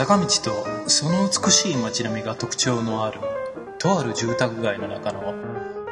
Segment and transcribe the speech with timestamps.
[0.00, 3.20] 坂道とその美しい街並みが特徴のある
[3.78, 5.34] とある住宅街の中の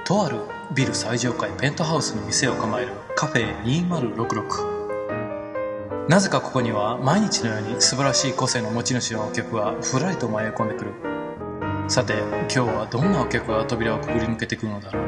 [0.07, 0.39] とある
[0.75, 10.95] ビル最上階ペントハウスの店を構えるカフェ2066なぜかここには毎日のように素晴らしい個性の持ち主のお客がふらりと迷い込んでくる。
[11.87, 15.08] さて今日はどんなお客が扉をくぐり抜けてくるのだろう。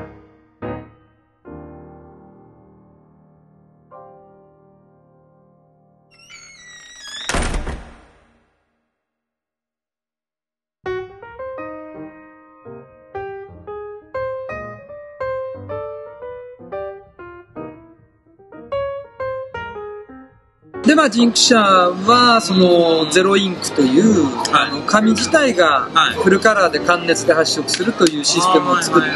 [20.90, 24.70] で、まあ、ジンク社は、その、ゼロインクという、はい。
[24.70, 26.14] あの紙自体がはい。
[26.16, 29.08] フルカラーで感熱で発色するというシステムを作って、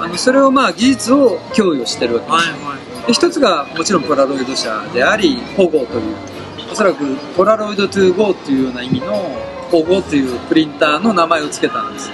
[0.00, 2.50] あのそれをまあ、技術を供与してるわけです。
[2.50, 6.16] はいはいで一つがもちろんポラロイド社であり、ポゴという、
[6.72, 7.04] おそらく
[7.36, 9.36] ポラロイド 2GO というような意味の
[9.70, 12.10] ポゴというプリンターの名前を付けたんです。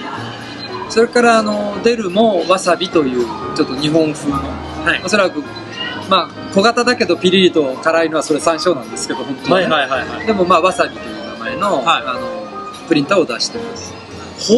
[0.89, 3.25] それからあのデルもわさびという
[3.55, 5.01] ちょっと日本風の、はい。
[5.03, 5.41] おそらく
[6.09, 10.27] まあ小型だけどピリリと辛いのはそれ山椒なんですけど本当はね、はいはいはいはい。
[10.27, 12.03] でもまあわさびという名前の,、はい。
[12.05, 13.93] あのプリンターを出してます。
[14.39, 14.53] ほ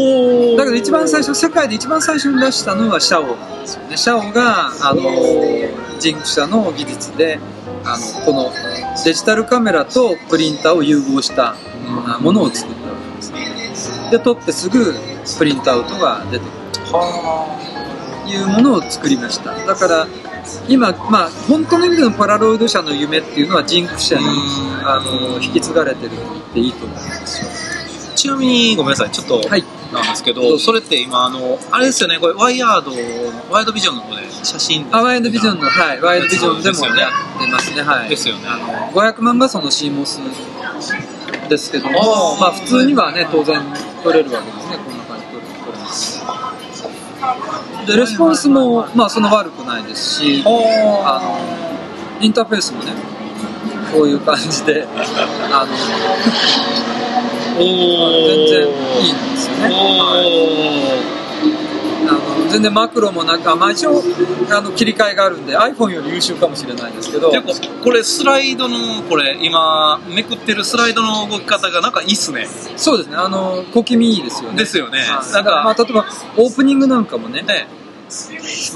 [0.55, 0.57] ー。
[0.57, 3.97] だけど一番最初世界で一番最初に出したのはシャオなんですよね。
[3.97, 5.01] シャオがあの
[5.99, 7.39] ジンク社の技術で
[7.83, 8.51] あのこの
[9.03, 11.55] デジタルカメラとプリンターを融合した
[12.07, 14.11] あものを作ったわけです。
[14.11, 14.95] で撮ってすぐ
[15.37, 16.51] プリントアウトが出てくる。
[16.91, 19.53] というものを作りました。
[19.65, 20.07] だから
[20.67, 24.25] 今、まあ、本当の意味でのパラロイド社の夢っていうのはジンク社に
[24.83, 27.75] あの引き継がれてると言っていいと思うんですよ。
[28.15, 29.63] ちなみにごめんなさいちょっとはい。
[29.93, 30.59] なんですけど、どうぞ。
[30.59, 37.11] それって今あのあれですよねこれワイヤードワイヤードビジョンの方で写真あワイヤードビジョンの、はい、ワイヤードビジョンでもやっ
[37.45, 38.09] てますね、はい。
[38.09, 38.47] ですよね。
[38.47, 40.21] あの500万画素の CMOS
[41.49, 42.41] ですけども、あー。
[42.41, 43.61] まあ普通にはね、当然
[44.03, 44.64] 撮れるわけです
[47.85, 50.49] で、レスポンスも、まあそんな悪くないですし、あ
[51.21, 51.37] の、
[52.23, 52.93] インターフェースもね、
[53.93, 54.87] こういう感じで、
[55.51, 55.73] あの、
[57.57, 57.65] 全
[58.47, 58.67] 然
[59.01, 61.14] いいんですよね。
[62.49, 64.01] 全然マクロもなんか、まあ一応、
[64.51, 72.47] あの、切り替えがあるんで、iPhone より優秀かもしれないですけど、結構これスライドのこれ今めくってるスライドの動き方がなんかいいっすね。
[72.75, 74.57] そうですね、あの、小気味いいですよね。
[74.57, 74.99] ですよね。
[74.99, 75.33] はい。
[75.33, 76.05] なんかまあ、例えば、
[76.37, 77.67] オープニングなんかもね、ね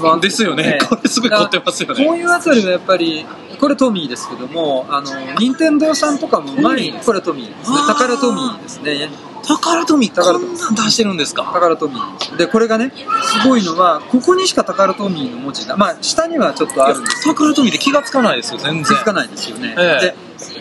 [0.02, 0.62] まあですよね。
[0.62, 3.26] ねこれすごい凝ってますよこうねいうあたりはやっぱり、
[3.60, 7.76] これトミーですけども、あの、任天堂さんとかもうまい、これトミーですね。
[7.86, 9.10] 宝トミーですね。
[9.42, 11.44] 宝富こ宝富んなん出してるんですか？
[11.44, 12.92] 宝トミーでこれがね、
[13.22, 18.84] すごいのは、ここにしか宝トミーの文字が、まあ、下にはちょっとあるんです宝富って気がつかないですよ全然。
[18.84, 19.74] 気づかないですよね。
[19.78, 20.06] ええ。
[20.08, 20.14] で、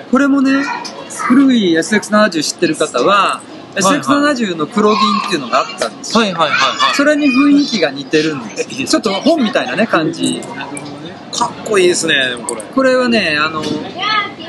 [0.09, 0.63] これもね、
[1.27, 3.41] 古い SX70 知ってる方は、
[3.79, 6.21] SX70 の黒銀っていうのがあったんですよ。
[6.21, 6.95] はいはいはいはい。
[6.95, 8.85] それに雰囲気が似てるんです。
[8.85, 10.41] ちょっと本みたいなね感じ。
[11.31, 12.61] かっこいいですねでもこれ。
[12.61, 13.63] これはねあの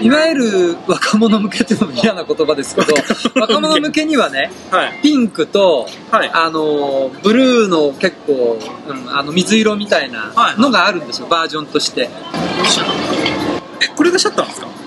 [0.00, 2.94] いわゆる若者向けっていうのも嫌な言葉ですけど
[3.38, 4.04] 若者向け。
[4.06, 5.00] にはねはい。
[5.02, 6.30] ピンクとはい。
[6.32, 8.58] あのブルーの結構、
[8.88, 12.08] うん、あの水色みたいなはいのがあるんですよバージョンとして。
[13.82, 14.79] えこれがシャッターなんですか？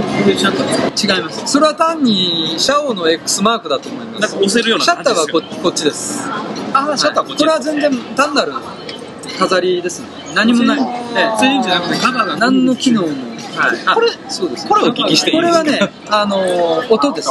[0.00, 1.46] 違います。
[1.46, 4.20] それは単にシャオの X マークだと思います。
[4.20, 5.26] なんか押せるようなシャッターは
[5.62, 6.28] こっちです。
[6.72, 8.52] ああシャッターこっちこれは全然単なる
[9.38, 10.08] 飾りですね。
[10.34, 10.80] 何もない、
[11.16, 13.08] ええ全員じゃなくてカバーが何の機能も、
[13.60, 16.38] はい、あこれそうですこれお聞きしていいこれはねあの
[16.88, 17.28] 音です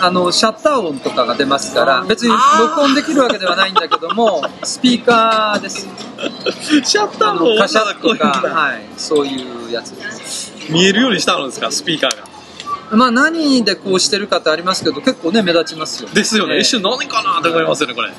[0.00, 5.88] あのシャッター音とかが出ますから別に録音できるわけではないんだけどもスピーカーです。
[6.84, 10.52] シャッタあーののカシャかッとか、はい、そういうやつです。
[10.68, 11.70] 見えるようにしたのですか？
[11.70, 12.96] スピーカーが。
[12.96, 16.08] まあ何でこうしてるかってありますけど結構ね目立ちますよ。
[16.08, 16.60] ねですよね、ええ。
[16.60, 18.10] 一瞬何かなと思いますよねこれ。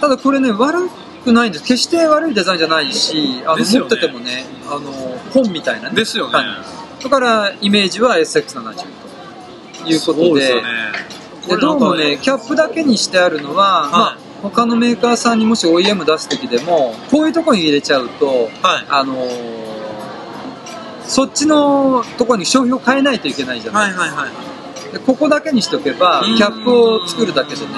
[0.00, 0.88] ただこれね悪
[1.24, 1.64] くないんです。
[1.64, 3.64] 決して悪いデザインじゃないしあの、ね。
[3.64, 5.96] 持っててもねあの本みたいなね。
[5.96, 6.46] ですよね、はい
[7.02, 8.74] だからイメージは SX70
[9.84, 10.46] ということで。
[10.46, 10.62] でね。
[11.48, 18.86] でどうもねキャップだけにしてあるのは、まあ、他のメーカーさんにもし OEM 出す時でもこういうとこに入れちゃうとはい。
[18.88, 19.68] あのー
[21.08, 23.92] そっちのとこに商品を変えないといけないじゃない。
[23.94, 24.92] はいはいはい。
[24.92, 26.36] でここだけにしておけばうん。
[26.36, 27.68] キャップを作るだけでね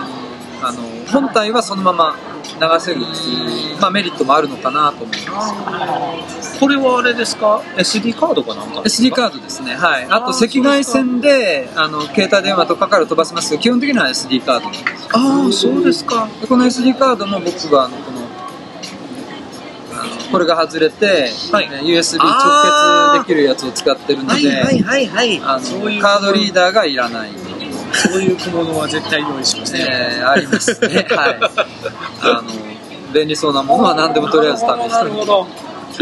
[0.63, 6.59] あの本体はそのまま流せるっていう、まあ、メリットもあるのかなと思います。
[6.61, 9.75] これはあれですか？SD カードかなんか SD カードですね。
[9.75, 10.05] はい。
[10.11, 16.29] あと赤外線であの携帯電話とかから飛ばせますけど基本的には SD カードああそうですか。
[16.41, 18.21] でこの SD カードも僕はあのこの
[19.93, 21.69] あのこれが外れて、はい。
[21.73, 27.31] えー USB 直結できるやつを使ってるので、はいはいはいあのカードリーダーがいらない
[27.93, 31.07] そういう小物は絶対用意しましたよ、えーありますね。
[31.11, 31.41] はい。
[32.23, 32.43] あの
[33.13, 35.47] 便利そうなものは何でもとりあえず試してなるほど。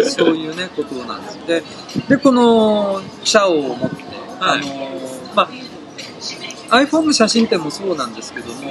[0.04, 1.38] そういうね、ことなんです。
[1.46, 1.62] で、
[2.08, 3.96] でこのシャオを持って、
[4.38, 4.58] はい。
[4.58, 5.00] あの、
[5.34, 5.50] ま
[6.70, 8.70] あ、iPhone の写真展もそうなんですけども、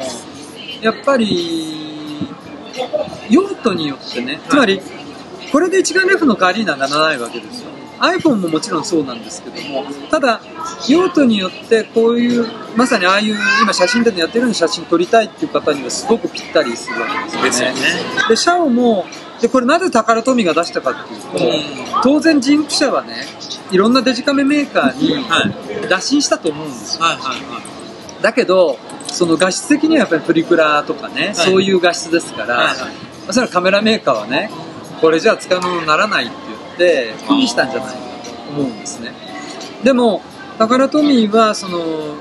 [0.82, 2.28] やっぱり、
[3.30, 4.80] 用途によってね、つまり、
[5.52, 7.67] これで一眼レフの代わりにはならないわけですよ。
[8.00, 10.42] iPhone ももちろんそうなんですけども、ただ、
[10.88, 17.76] 用途によってこういう、まさにああいう今写真展でやってるような写真撮りたいっていう方にはすごくぴったりするわけですよね。
[18.30, 19.06] で、シャオも、
[19.42, 23.26] で、これなぜタカラトミが出したかっていうと、当然ジンク社はね、
[23.72, 25.90] いろんなデジカメメーカーにはい。
[25.90, 27.04] 打診したと思うんですよ。
[27.04, 28.24] はいはいはい。
[28.24, 28.78] だけど、
[29.08, 32.76] その画質的にはやっぱりプリクラとかね、そういう画質ですから、はいはい。
[33.28, 34.50] そしたらカメラメーカーはね、
[35.02, 36.47] これじゃあ使うものにならないって言
[36.78, 39.12] って、拒否したんじゃないかと思うんですね。
[39.84, 40.22] でも、
[40.58, 42.16] タカラトミーは、その、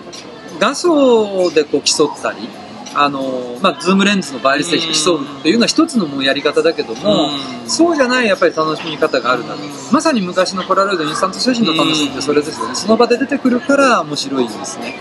[0.58, 2.48] 画素でこう競ったり、
[2.94, 9.60] あの、まあ、ズームレンズの倍率で競うっていうのは一つのもうやり方だけども、うんそうじゃないやっぱり楽しみ方があるんだと。
[9.92, 12.76] まさに昔のポラロイドインスタント写真の楽しみってそれですよね。
[12.76, 14.94] その場で出てくるから面白いんですね。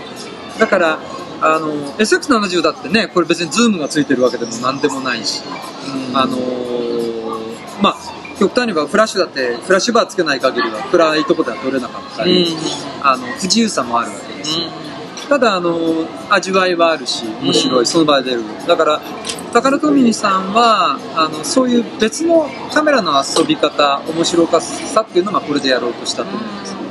[0.58, 0.98] だから、
[1.40, 5.42] あの、SX70 だってね、これ別にズームがついてるわけでも何でもないし、
[6.12, 7.96] あのーまあ、
[8.38, 12.46] 極端に言えばフラッシュだって、フラッシュバーつけない限りは暗いとこでは撮れなかったり、
[13.02, 14.66] あの、不自由さもあるわけですよ。
[15.28, 18.42] ただ、あの、味わいはあるし、面白い、その場で出る。
[18.68, 19.00] だから、
[19.52, 26.85] タカラトミーさんは、あの、そういう別のカメラの遊び方、面白かさっていうのがこれでやろうとしたと思うんですよ。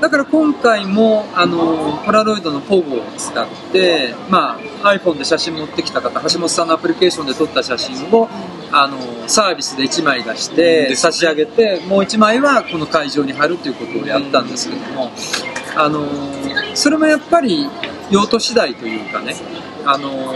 [0.00, 8.28] だから今回も、あの、ポラロイドのポゴを使って、まあ、iPhone で写真持ってきた方、橋本さんのアプリケーションで撮った写真を、
[8.72, 8.96] あの、
[9.28, 15.10] サービスで1枚出して、差し上げて、もう1枚はこの会場に貼るということをやったんですけども、
[15.76, 16.06] あの、
[16.74, 17.68] それもやっぱり
[18.10, 19.36] 用途次第というかね、
[19.84, 20.34] あの、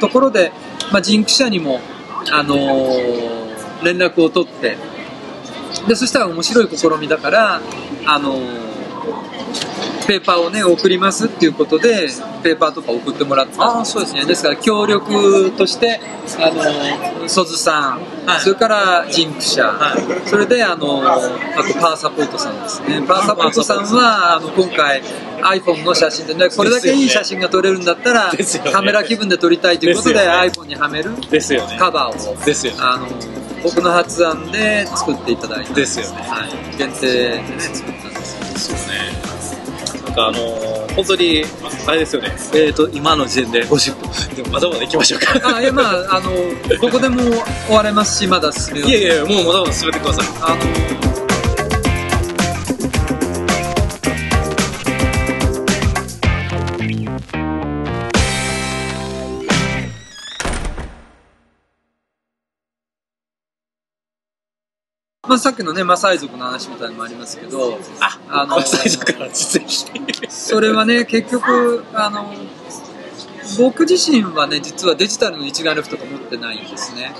[0.00, 0.52] ところで、
[0.90, 1.80] まあ、ジンク社にも、
[2.32, 2.56] あの、
[3.82, 4.78] 連絡を取って、
[5.86, 7.60] で、そしたら面白い試みだから、
[8.06, 8.69] あの
[10.06, 12.08] ペーパーをね、送りますっていうことで、
[12.42, 13.76] ペーパーとか送ってもらった。
[13.76, 14.24] んですそうですね。
[14.24, 16.00] ですから、協力として、
[16.38, 18.40] あのソズさん、はい。
[18.40, 21.16] それからジンク社、はそれで、あのあ
[21.62, 23.02] とパワーサポートさんですね。
[23.06, 25.02] パワーサポートさんは、あの、今回、
[25.42, 28.38] iPhone の写真でね、これだけいい写真が撮れるんだったら、ね。
[28.72, 30.26] カメラ気分で撮りたいということで、でね。
[30.26, 31.76] iPhone にはめるですよね。
[31.78, 32.78] カバーを、ですよね。
[32.80, 33.06] あの
[33.62, 36.22] 僕の発案で作っていただいたんですよね。
[36.22, 39.29] はい、限定でね作ったんですですよね
[40.10, 41.44] なんかあのー本当に
[41.86, 42.32] あれですよね。
[42.52, 45.56] えっ、と今の時点で50分 でもまだまだ行きましょうか。
[45.56, 46.32] あいやまああの
[46.80, 47.22] どこでも
[47.66, 50.26] 終われますしまだ進めよういやいやもうまだまだ進めてください。
[50.40, 51.29] あの
[65.30, 72.34] まあ、さっきのね、マサイ族の話みたいなのもありますけど、ああの最初から実績それはね、結局、あの、
[73.56, 77.14] 僕自身はね、実はデジタルの一眼レフとか持ってないんですね。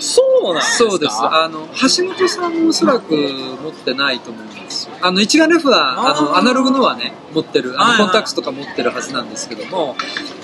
[0.00, 0.90] そうなんですか？
[0.90, 1.14] そうです。
[1.20, 4.96] あの、橋本さんもおそらく持ってないと思うんですよ。
[5.00, 9.94] あの、一眼レフは、あの、アナログのはね、持ってる、あの、コンタクトとか持ってるはずなんですけども、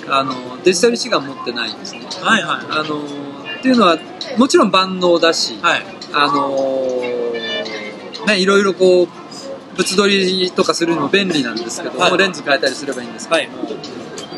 [0.07, 2.07] あの、デジタル一眼持ってないんですね。
[2.21, 3.01] はいはいあの、
[3.59, 3.97] っていうのは、
[4.37, 5.85] もちろん万能だし、はい
[6.15, 6.92] あの
[8.27, 9.07] ね、いろいろこう、
[9.77, 12.17] 物撮りとかするのも便利なんですけども、はい。
[12.17, 13.49] レンズ変えたりすればいいんですけどはい。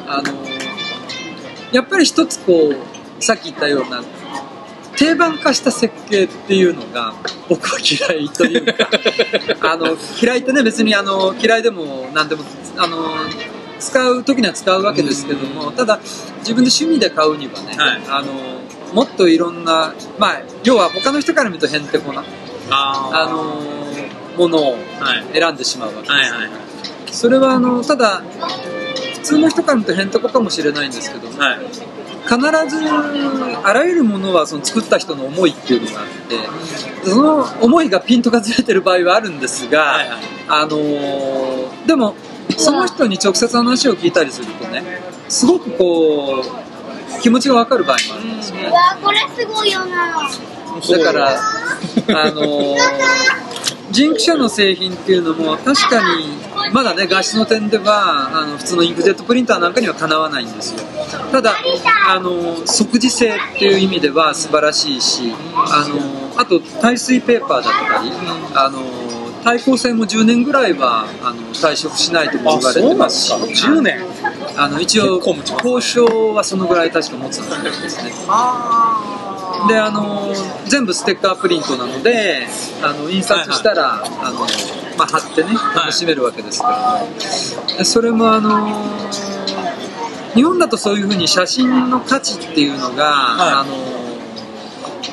[0.08, 0.34] あの
[1.72, 4.04] やっぱり一つこうさっき言ったような
[4.96, 7.13] 定番化した設計っていうのが
[7.50, 8.89] 僕は嫌いというか
[9.74, 12.44] あの嫌いってね別にあの嫌いでも何でも
[12.77, 13.10] あの
[13.80, 16.00] 使う時には使うわけですけどもただ
[16.39, 18.01] 自分で趣味で買うにはね、はい。
[18.08, 18.27] あの
[18.94, 22.24] もっといろんなまあ要は他の人から見るとへんてこな
[22.70, 23.56] ああの
[24.38, 24.78] ものを
[25.34, 26.50] 選んでしまうわけです、はいはい
[27.12, 28.22] それはあのただ
[29.14, 31.60] 普通の人から見るとへんてこかもしれないんですけどもはい。
[32.28, 32.38] 必
[32.76, 32.90] ず
[33.64, 36.08] あらゆるものはその作った人の思いっていうのがあっ
[37.04, 40.20] てその思いがピントがずれてる場合はあるんですが、はいはい。
[40.50, 42.16] あのーでも
[42.58, 44.84] その人に直接話を聞いたりするとね
[45.30, 48.68] すごくこう気持ちが分かる場合もあるんですよね。
[48.68, 50.30] うわこれすごいよな
[50.82, 51.39] だから
[52.22, 53.25] あのー
[53.96, 56.25] ジンク社の製品っていうのも確かに
[56.74, 60.82] まだね画質の点ではあの普通のインクジェットプリンターなんかにはかなわないんですよ。
[61.32, 61.53] ただ
[62.10, 68.12] あの即時性っていう意味では素晴らしいしあのあと耐水ペーパーだったり
[68.53, 68.82] あの
[69.46, 73.34] 対抗戦も10年ぐらいはあの退職しないとも言われてますし。
[73.34, 73.72] あそうなんですか。
[73.72, 74.00] 10年。
[74.58, 78.12] あの一応交渉はそのぐらい確か持つんですね
[79.68, 80.34] であの
[80.68, 82.48] 全部ステッカープリントなので
[82.82, 84.40] あの印刷したら、あの
[84.98, 88.68] まあ、貼ってね楽しめるわけですけども、でそれもあの
[90.34, 93.76] 日本だとそういうふうに写真の価値っていうのが、あの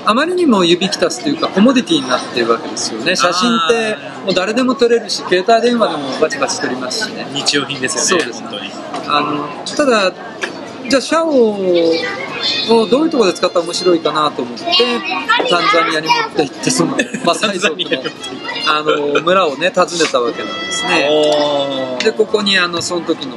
[0.05, 3.15] あまりにも指きたすというかコモディティになってるわけですよね。
[3.15, 7.25] 写真ってもう誰でも撮れるし携帯電話でもバチバチ撮りますしね。
[7.33, 8.71] 日用品ですよねそうです本当に。
[9.07, 10.13] あのただ
[10.93, 14.63] じゃあシャオをどういうところで使ったら面白いかなと思って
[15.49, 17.89] タンザニアに持って行ってその マサイ族の
[18.69, 21.99] あの村をね訪ねたわけなんですね。
[22.05, 23.37] でここにあのその時の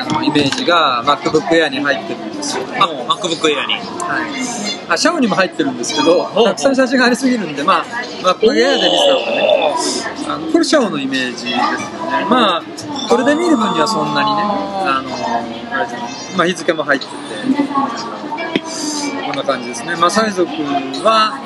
[0.00, 2.64] あのイメージが MacBook Air に入ってるんですよ。
[2.80, 3.74] あ MacBook Air に。
[3.74, 4.26] は
[4.88, 9.74] い、あシャオにも入ってるんですけどたくさん写真がありすぎるんでまあ MacBook Air で見せた方がね。
[10.26, 11.58] あのこれシャオのイメージですよね。
[12.28, 12.62] まあ
[13.08, 15.10] これで見る分にはそんなにねあの
[15.76, 16.10] あれじゃない。
[16.36, 17.12] まあ日付も入ってて。
[19.26, 19.96] こんな感じですね。
[19.96, 20.50] マサイ族
[21.02, 21.40] は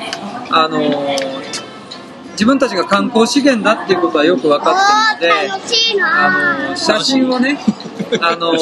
[0.51, 0.79] あの
[2.39, 4.73] 自分たちが観光資源だっていうことはよく分か
[5.15, 7.59] ってるのであなの写真をね
[8.21, 8.53] あの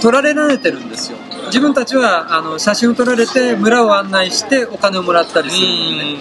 [0.00, 1.18] 撮られられてるんですよ。
[1.46, 6.16] 自分たちはあの写真を撮られて村を案内してお金をもらったりするのでね。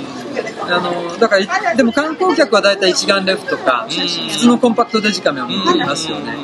[0.70, 6.36] あのだからでも観光客は大体一眼レフとか普通のコンパクトデジカメを持っていますよね。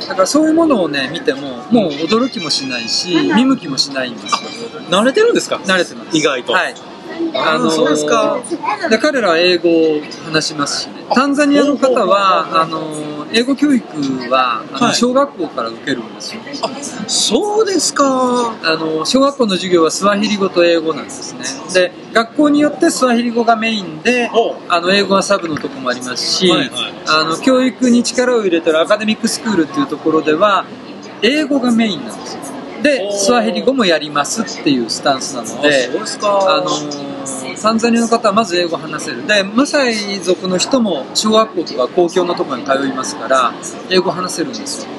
[0.00, 4.38] だからそういうものをね見てももう驚きもしないし見向きもしないんですよ。
[4.88, 5.56] 慣れてるんですか？
[5.56, 6.16] 慣れてます。
[6.16, 6.52] 意外と。
[6.52, 6.74] はい。
[7.34, 8.40] あーそうですか。
[8.88, 11.04] で彼らは英語を話しますしね。
[11.14, 13.84] タンザニアの方はあの英語教育
[14.30, 14.94] はあのはい。
[14.94, 16.40] 小学校から受けるんですよ、
[17.06, 18.54] そうですか。
[18.62, 21.44] あの小学校の授業はスワヒリ語と英語なんですね。
[21.72, 26.92] で学校によってスワヒリ語がメインでおあの英語がサブのとこもありますし、はいはい。
[27.08, 30.64] あの教育に力を入れてるアカデミックスクールっていうところでは
[31.22, 32.51] 英語がメインなんですよ
[32.82, 37.12] でスワヒリ語もやりますっていうスタンスなのであの
[37.60, 39.26] タンザニアの方はまず英語話せる。
[39.26, 43.52] でマサイ族の人も小学校とか公共のところに通いますから
[43.90, 44.90] 英語話せるんですよ。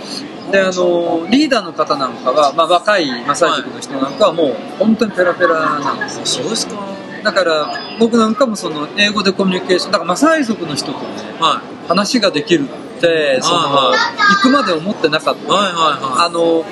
[0.51, 6.25] であのリーダーの方なんかは、まあ、若いマサイ族の人なんかはもう本当にペラペラなんですよ。
[6.25, 6.75] そうですか。
[7.23, 11.05] だから僕なんかもその英語でコミュニケーションだからマサイ族の人とね
[11.39, 13.99] は話ができるってそのはい
[14.35, 15.41] 行くまで思ってなかった。
[15.41, 15.73] いはいはい。
[15.73, 16.65] はあの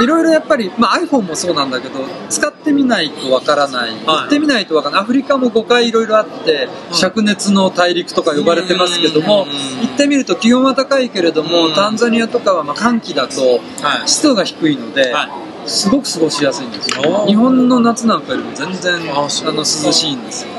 [0.00, 5.02] いろいろやっぱり、まあ、iPhone もそうなんだけど使ってみないとわからない、行ってみないとわからない。
[5.02, 11.74] アフリカも5回いろいろあって、灼熱の大陸とか呼ばれてますけどもうん行ってみると気温は高いけれども、うん。
[11.74, 13.60] タンザニアとかはまあ寒気だと
[14.06, 15.28] 湿度が低いので、は
[15.66, 17.26] すごく過ごしやすいんですよ。
[17.26, 20.52] 日本の夏なんかよりも全然あの涼しいんですよ。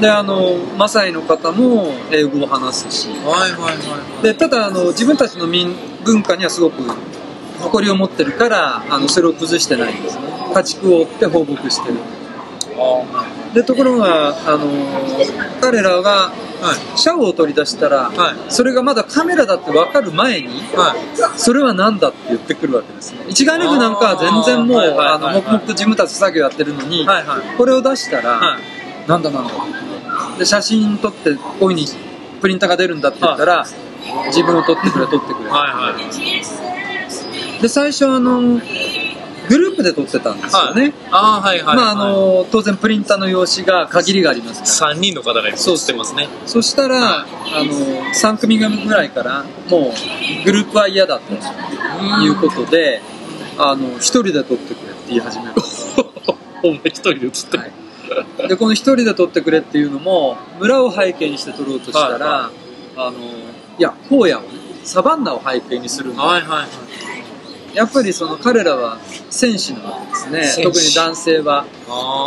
[0.00, 3.08] であのマサイの方も英語を話すし。
[3.08, 4.22] はいはいはい。
[4.22, 6.82] でただあの自分たちの民文化にはすごく
[7.62, 10.22] 誇りを持ってるからあのそれを崩してないんですね。
[10.54, 11.98] 家畜を追って放牧してる。
[13.54, 14.66] でところがあの
[15.60, 16.98] 彼らがはい。
[16.98, 18.36] シャオを取り出したら、はい。
[18.48, 21.38] それがまだカメラだって分かる前にはい。
[21.38, 23.24] それは何だって言ってくるわけですね。
[23.28, 27.56] 一眼レフなんかは全然もう黙々と自分たち作業やってるのに、はいはい。
[27.58, 29.08] これを出したら、はい。
[29.08, 29.52] なんだなんだ
[30.38, 31.86] で写真撮ってこういうふうに
[32.40, 33.66] プリンターが出るんだって言ったら、
[34.26, 36.71] 自分を撮ってくれ撮ってくれ、はいはい
[37.62, 38.60] で最初あの
[39.48, 44.80] グループで撮ってたんですよね、ああはいはいまああの当然プリンターの用紙が限りがあります。
[44.80, 46.28] から3人の方がそうしてますね。
[46.46, 47.72] そしたら、あの
[48.14, 51.32] 3組ぐらいからもうグループは嫌だと
[52.24, 53.02] いうことで
[53.58, 55.52] あの一人で撮ってくれって言い始める
[56.64, 57.58] お前一人で写って。
[57.58, 57.72] はい。
[58.48, 62.50] でこの一人で撮ってくれっていうのも村を背景にして撮ろうとしたら、は
[62.96, 63.12] あの
[63.78, 66.22] いや荒野をねサバンナを背景にするの。
[66.22, 66.91] はいはい
[67.74, 68.98] やっぱりその彼らは
[69.30, 70.64] 戦士なわけですね。
[70.64, 71.66] 特に男性は。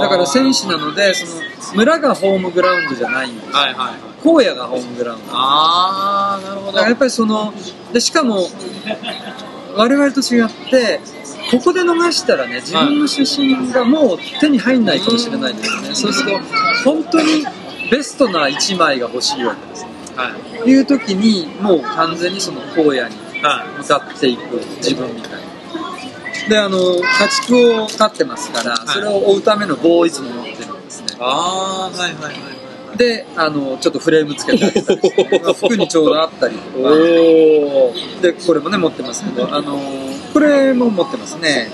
[0.01, 1.41] だから戦士なのでその
[1.75, 3.51] 村がホームグラウンドじゃないんです。
[3.51, 4.15] はいはいはい。
[4.23, 5.31] 荒野がホームグラウンド。
[5.31, 6.71] ああなるほど。
[6.71, 7.53] だからやっぱりその
[7.93, 8.47] でしかも
[9.75, 10.99] 我々と違って
[11.51, 16.39] ここで逃したらね自分の写真がもう手に入んないかもしれないんですよね、そうすると
[16.83, 17.45] 本当に
[17.91, 19.83] ベストな1枚が欲しいわけです。
[19.83, 20.31] ねは
[20.65, 20.69] い。
[20.69, 24.41] いう時にもう完全にその荒野にはい向かっていく
[24.77, 25.37] 自分みたいな。
[26.49, 28.77] であの家畜を飼ってますからい。
[28.87, 31.17] それを追うための棒をいつも持ってるんですね。
[31.19, 32.55] ああはいはいはいはい
[32.97, 36.89] であのちょっとフレームつけたりして、ま あ服にちょうどあったりとか。
[36.89, 39.79] おおでこれもね持ってますけどあの
[40.33, 41.71] これも持ってますね。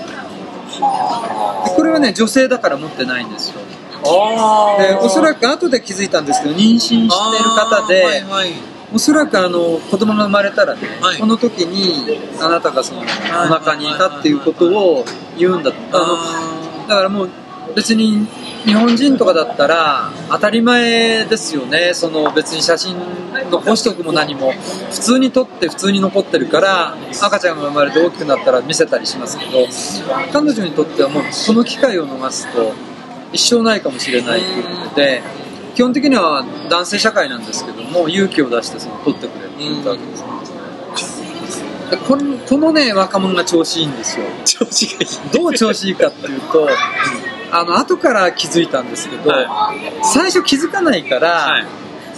[1.64, 3.60] でこれはね女性だから持ってないんですよ。
[4.04, 8.52] あでおそらく後で気づいたんですけど妊娠している方で、はいはい、
[8.94, 11.18] おそらくあの子供が生まれたらね、はい。
[11.18, 15.04] この時にあなたがそのお腹にいたっていうことを
[15.38, 15.76] 言うんだと。
[15.92, 17.30] あのだからもう
[17.74, 18.26] 別に
[18.64, 21.92] 日本人とかだったら当たり前ですよね。
[21.94, 22.96] その別に写真
[23.50, 24.52] 残しとくも何も。
[24.90, 29.66] 普通に撮って普通に残ってるから赤ちゃんが生まれて大きくなったら見せたりしますけど
[30.32, 32.72] 彼女にとってはもうその機会を逃すと
[33.32, 35.22] 一生ないかもしれないということで
[35.74, 40.32] 基本的には男性社会なんですけども勇気を出してその撮ってくれって言ったわけですね
[41.90, 45.30] でこのこのね若者が調子いいんですよ調子がいい。
[45.32, 46.68] どう調子いいかっていうと、
[47.50, 51.66] あの後から気づいたんですけど、は最初気づかないから、はい。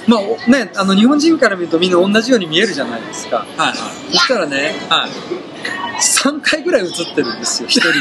[0.07, 3.75] まあおね、あの日本人から見るとみんな同じように見えるじゃないですかはい。
[4.13, 5.11] そしたらねはい。
[6.01, 7.93] 3回ぐらい写ってるんですよ1人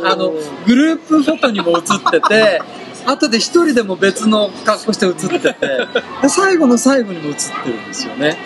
[0.00, 0.30] であの
[0.66, 2.62] グループフォトにも写ってて
[3.06, 5.56] 後で1人でも別の格好して写ってて
[6.22, 8.36] で最後の最後にも写ってるんですよね。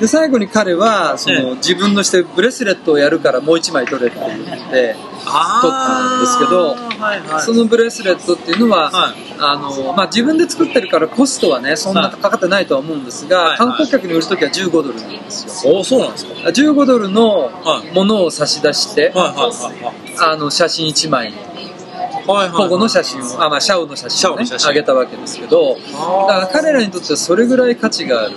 [0.00, 4.94] で最後に彼はそえの自分のしてブレスレットをやるからもう1枚取れって言って
[5.24, 7.40] あ撮ったんですけどはいはい。
[7.40, 9.14] そのブレスレットっていうのは、はい。
[9.38, 13.58] あのまあ、自分で作ってるからコストはねそんなかかってないとは思うんですが、はいはい。
[13.58, 15.78] 観光客に売るときは15ドルなんですよ。
[15.78, 17.94] おそうなんですか？15ドルのはい。
[17.94, 21.32] ものを差し出して、あの写真1枚。
[22.26, 28.36] 保護の写真を、あまあ、シャオの写真を、ね、あげたわけですけどだから彼らにとってはそれぐらい価値がある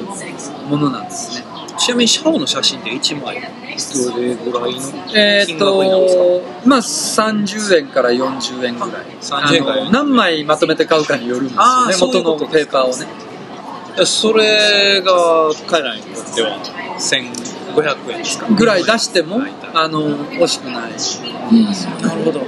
[0.69, 1.45] ものなんですね。
[1.77, 4.79] ちなみにシャオの写真って1枚どれぐらいの
[5.15, 9.05] えーっとまあ30円から40円ぐらい。
[9.21, 9.81] 30円から40円。
[9.81, 11.55] あの何枚まとめて買うかによるんです
[12.01, 13.07] よね元のペーパーをね。
[14.05, 15.11] それが
[15.67, 16.59] 彼らにとっては
[16.99, 18.47] 1500円ですか？
[18.47, 19.41] ぐらい出しても
[19.73, 20.91] あの惜しくない、
[22.01, 22.41] なるほど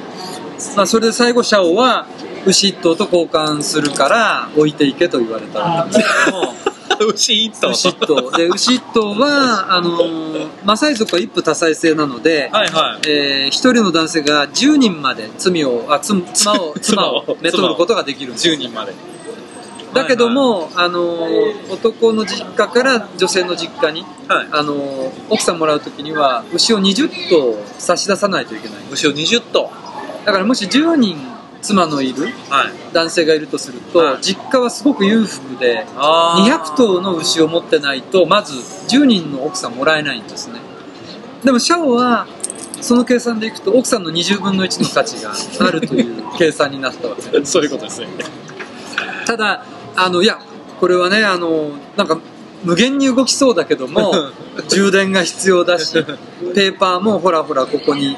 [0.75, 2.05] まあ、それで最後シャオは
[2.45, 5.97] 牛一頭と交換するから置いていけと言われたわけ。
[5.97, 6.37] ですけど。
[6.37, 6.53] も
[7.13, 7.69] 牛一頭。
[7.69, 8.31] 牛一頭。
[8.31, 13.07] で牛一頭はあのマサイ族は一夫多妻制なので、はいはい。
[13.07, 18.47] えー一人の男性が10人まで罪をあつ妻を 妻をめとることができるんです。
[18.47, 18.93] 10人まで。
[19.93, 21.27] だけども、あの
[21.69, 24.47] 男の実家から女性の実家に、はい。
[24.51, 28.77] あの奥さんもらう時には牛を20頭差し出さないといけない。
[28.89, 29.69] 牛を20頭
[30.25, 31.17] だからもし10人
[31.61, 32.93] 妻のいるはい。
[32.93, 34.21] 男性がいるとすると、はい。
[34.21, 38.53] 実家はすごく裕福であ200頭の牛を持ってないとまず
[38.93, 40.59] 10人の奥さんもらえないんですね。
[41.43, 42.27] でもシャオは
[42.81, 45.33] その計算でいくと奥さんの20分の1の価値が
[45.67, 47.29] あるという計算になったわけ。
[47.29, 48.07] で すそういうことですね。
[49.25, 50.39] ただあのいや
[50.79, 52.19] これはねあのなんか
[52.63, 54.11] 無限に動きそうだけども
[54.67, 58.17] 充電が必要だしペーパーもほらほらここに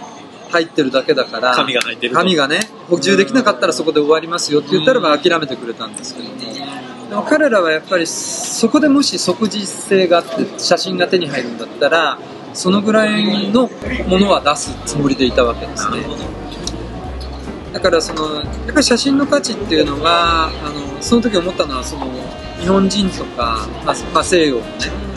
[0.53, 2.19] 入ってるだけだから紙が入ってると。
[2.19, 6.35] 紙がね補充できなかったらそこで終わりますよって言ったらば諦めてくれたんですけども。
[7.09, 12.17] でも彼らはやっぱりそこでもし即時性があって写真が手に入るんだったら
[12.53, 13.69] そのぐらいの
[14.07, 15.97] ものは出すつもりでいたわけですね。
[17.73, 22.07] だからそのやっぱり写真の価値っていうのがあのその時思ったのはその
[22.63, 24.67] 日本人とか、まあまあ、西洋のね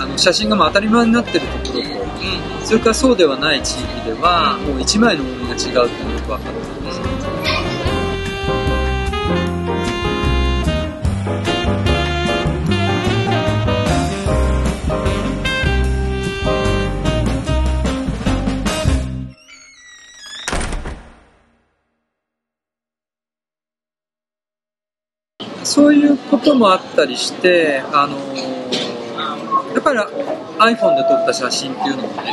[0.00, 7.15] あの写真がまあ当たり前になってるところとそれからそうではない地域ではもう一枚の重みが違うっていうのがよく分かったんです
[26.56, 28.66] もあったりして、あのー
[29.76, 29.98] やっぱり
[30.74, 32.32] iPhone で撮った写真っていうのもね、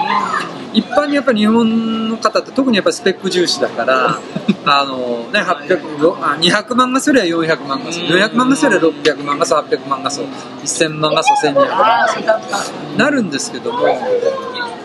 [0.74, 4.18] 一般にやっぱり日本の方って特にやっぱりスペック重視だから、
[4.66, 10.22] あのね、800あ200万画素よりは400万画素、400万画素よりは600万画素、800万画素、
[10.64, 11.78] 1000万画素、1200万
[12.26, 12.72] 画素。
[12.98, 13.80] なるんですけども、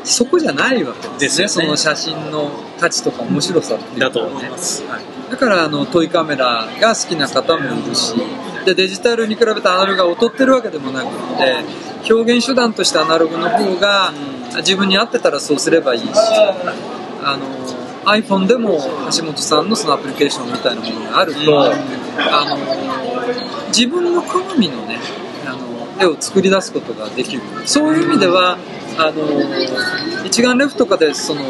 [0.02, 1.66] そこじゃないわけですね、ですよね。
[1.68, 4.14] その写真の価値とか面白さっていうのはね。
[4.14, 4.84] だと思います。
[4.88, 5.30] はい。
[5.30, 8.14] だからあのトイカメラが好きな方もいるし
[8.68, 14.12] でデジタルに比べてアナログが劣ってるわけでもなくて表現手段としてアナログの方が
[14.58, 16.06] 自分に合ってたらそうすればいいし
[17.22, 17.46] あの
[18.12, 18.78] iPhone でも
[19.16, 22.56] 橋本さんのそのアプリケーションみたいなものがあると、あの
[23.68, 24.98] 自分の好みのね
[25.46, 27.42] あの絵を作り出すことができる。
[27.66, 28.56] そういう意味では
[28.98, 31.42] あの一眼レフとかでその、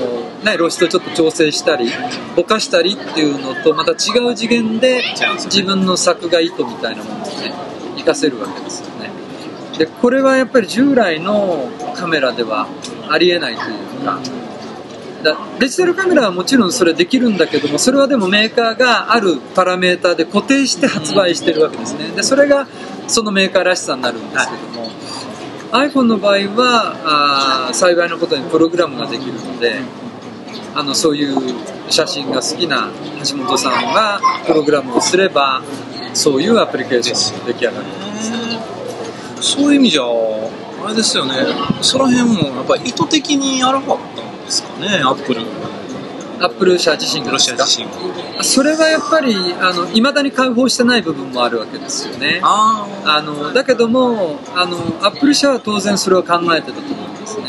[0.44, 1.90] ね、露出をちょっと調整したり
[2.36, 5.02] ぼかしたりっていうのとまた違う次元で
[5.44, 7.52] 自分の作画意図みたいなものをね
[7.94, 9.10] 活かせるわけですよね。
[9.78, 12.68] でこれはやっぱり従来のカメラでは
[13.08, 13.64] ありえないとい
[14.02, 14.20] うか
[15.22, 22.10] だデジタルカメラはもちろんそれできるんだけどもそれはでもメーカーがあるパラメーターで固定して発売してるわけですね。
[22.10, 22.68] でそれが
[23.08, 24.90] そのメーカーらしさになるんですけども、
[25.72, 29.80] iPhone の場合はあ幸いなことにプログラムができるので
[30.74, 31.36] あのそういう
[31.90, 32.90] 写真が好きな
[33.28, 35.62] 橋本さんがプログラムをすれば
[36.14, 37.86] そういうアプリケーションが出来上がる
[39.40, 41.34] そういう意味じゃあれですよね。
[41.82, 45.42] その辺もやっぱり意図的にやらかったんですかねアップル。
[46.40, 47.66] アップル社自身がロですか？
[48.42, 52.40] それはやっぱりあの未だに開放してない部分もあるわけですよね。
[52.42, 57.46] ああのだけどもあのアップル社は当然それを考えてたと思うんですね。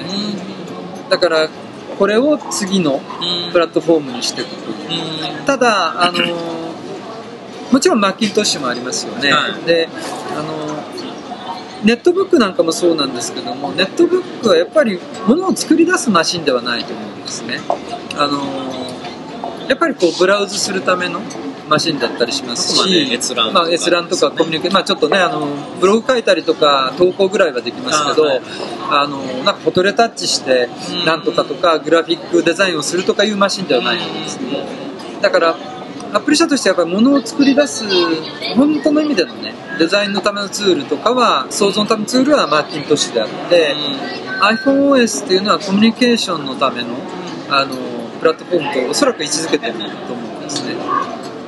[1.09, 1.49] だから
[1.97, 3.51] これを次のうん。
[3.51, 4.71] プラットフォームにしていくと。
[4.71, 5.45] いううん。
[5.45, 6.19] ただあの
[7.71, 9.63] もちろんマッキントッシュもありますよね、はい。
[9.65, 9.87] で
[10.37, 10.79] あの
[11.83, 17.59] ネットブックなんかもそうなんですけどもネットブックはやっぱり物を作り出すマシンではないと思うんですね。
[18.17, 18.39] あの
[19.69, 21.21] やっぱりこうブラウズするための
[21.69, 25.45] マシンだったりしますし、閲覧とかまあ、閲覧とかコミュニケーション、まあ、ちょっとねあの
[25.79, 28.41] ブログ書いたりとか投稿ぐらいはできますけどあはい
[28.89, 30.67] あのなんかフォトレタッチして
[30.99, 31.05] うん。
[31.05, 34.65] なんとかとかグラフィックデザインをするとかいうマシンではないんですね。
[35.21, 35.55] だから
[36.11, 37.85] アップル社としてはやっぱり物を作り出す
[38.55, 43.75] 本当の意味でのねデザインのためのツールとかは創造のためのツールはマッキントッシュであって、
[44.41, 46.89] iPhoneOS っていうのはコミュニケーションのための
[47.49, 47.75] あの
[48.19, 50.75] プラットフォームとおそらく位置づけてると思うんですね。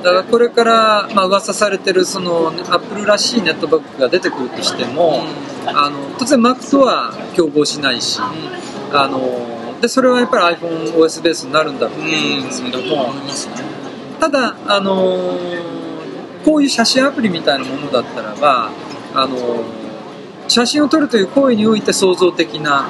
[0.02, 5.22] だからこれから、まあ噂されてるそのアップルらしいネットバッグが出てくるとしても、
[5.66, 13.71] あの当然 Mac とは競合しないし、あのでそれはやっぱり iPhoneOS ベースになるんだろうと思うんですけども、思いますね
[14.22, 15.72] ただ、あのー
[16.44, 18.70] こういう写真アプリみたいなものだったらば、
[19.14, 19.64] あのー
[20.46, 22.88] 写真を撮るという行為において創造的な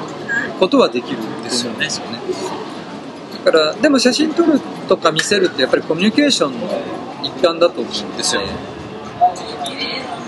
[0.59, 1.87] ことはできるんですよね。
[3.45, 6.67] だからでも写真撮るとか見せるってやっぱりコミュニケーションの
[7.23, 8.49] 一環だと思うんですよね。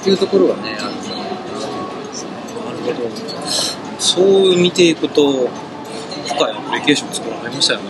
[0.01, 1.17] っていうところがねあるかな
[2.71, 3.09] なるほど。
[3.99, 5.49] そう見ていくと
[6.27, 7.85] 深いアプリケーション作られましたよね。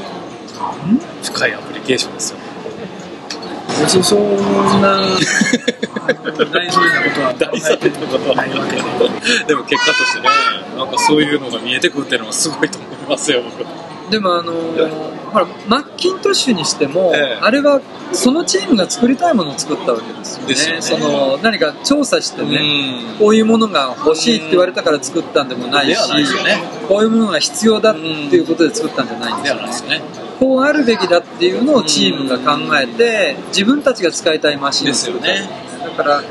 [1.23, 2.45] 深いアプリケーションですよ
[3.88, 5.00] そそんな
[6.52, 8.82] 大それなことは 大それなことはないわけで。
[9.48, 10.28] でも結果としてね
[10.78, 13.65] なんかそういうのが見えてくるっていうのはすごいと思いますよ僕。
[14.12, 17.39] でもあのーほらマッキントッシュにしても、ええ。
[17.41, 17.82] あれは
[18.13, 20.76] そのチームが作りたいものを作ったわけですよね。
[20.76, 20.82] ね。
[20.82, 22.58] その何か調査してね、
[23.12, 23.19] うん。
[23.19, 25.98] こういうものが欲しいって言われたから作ったんでもないし、
[26.88, 35.50] こういうものが必要だっていうことで作ったんじゃないんですよねこうあるべきだっていうのをチームが考えて自分たちが使いたいマシンをですよね。
[35.84, 36.24] だから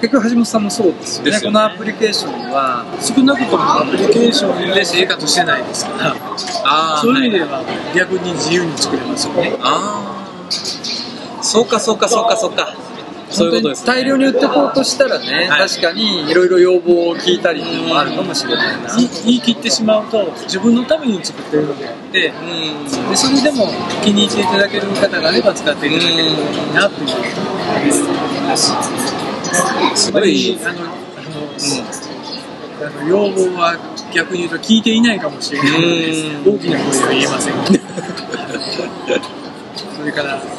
[0.00, 1.30] 結局橋本さんもそうですよね。
[1.30, 1.56] ですよね。
[1.56, 6.16] このアプリケーションは少なくともアプリケーションで生活してないですから。
[6.64, 7.62] ああそういう意味では
[7.94, 9.56] 逆に自由に作れますよね。
[9.60, 10.02] あ
[10.48, 12.74] あそうかそうかそうかそうか
[13.34, 15.68] そういうことです、ね、大量に売ってこうとしたらね、はい。
[15.68, 23.10] 確かにいろいろ要望を聞いたりっていうのもあるかもしれないな、言い言い切ってしまうと自分のために作ってるのであってうん。
[23.10, 23.68] でそれでも
[24.02, 27.08] 気に入っていただける方があれば使っていただけるといいなっていう
[28.56, 30.12] す。
[30.12, 30.90] ごいあのあの、
[32.86, 33.76] あの要望は
[34.12, 36.26] 逆に言うと聞いていないかもしれないです。
[36.26, 36.54] うん。
[36.54, 37.54] 大きな声では言えません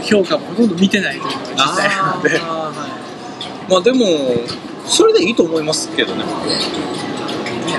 [0.05, 2.29] 評価もほとんど見てないというのが実態なので。
[2.29, 2.71] は
[3.67, 3.71] い。
[3.71, 4.05] まあでも
[4.85, 6.23] それでいいと思いますけどね。
[6.23, 6.29] ね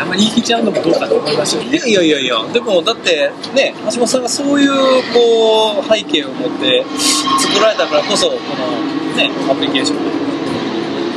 [0.00, 1.76] あんまり言い切っちゃうのもどうかと思いますよね。
[1.76, 4.70] いやいやいやいやでもだってね橋本さんがそういう
[5.14, 6.84] こう背景を持って
[7.38, 8.40] 作られたからこそこの
[9.16, 9.98] ねアプリケーション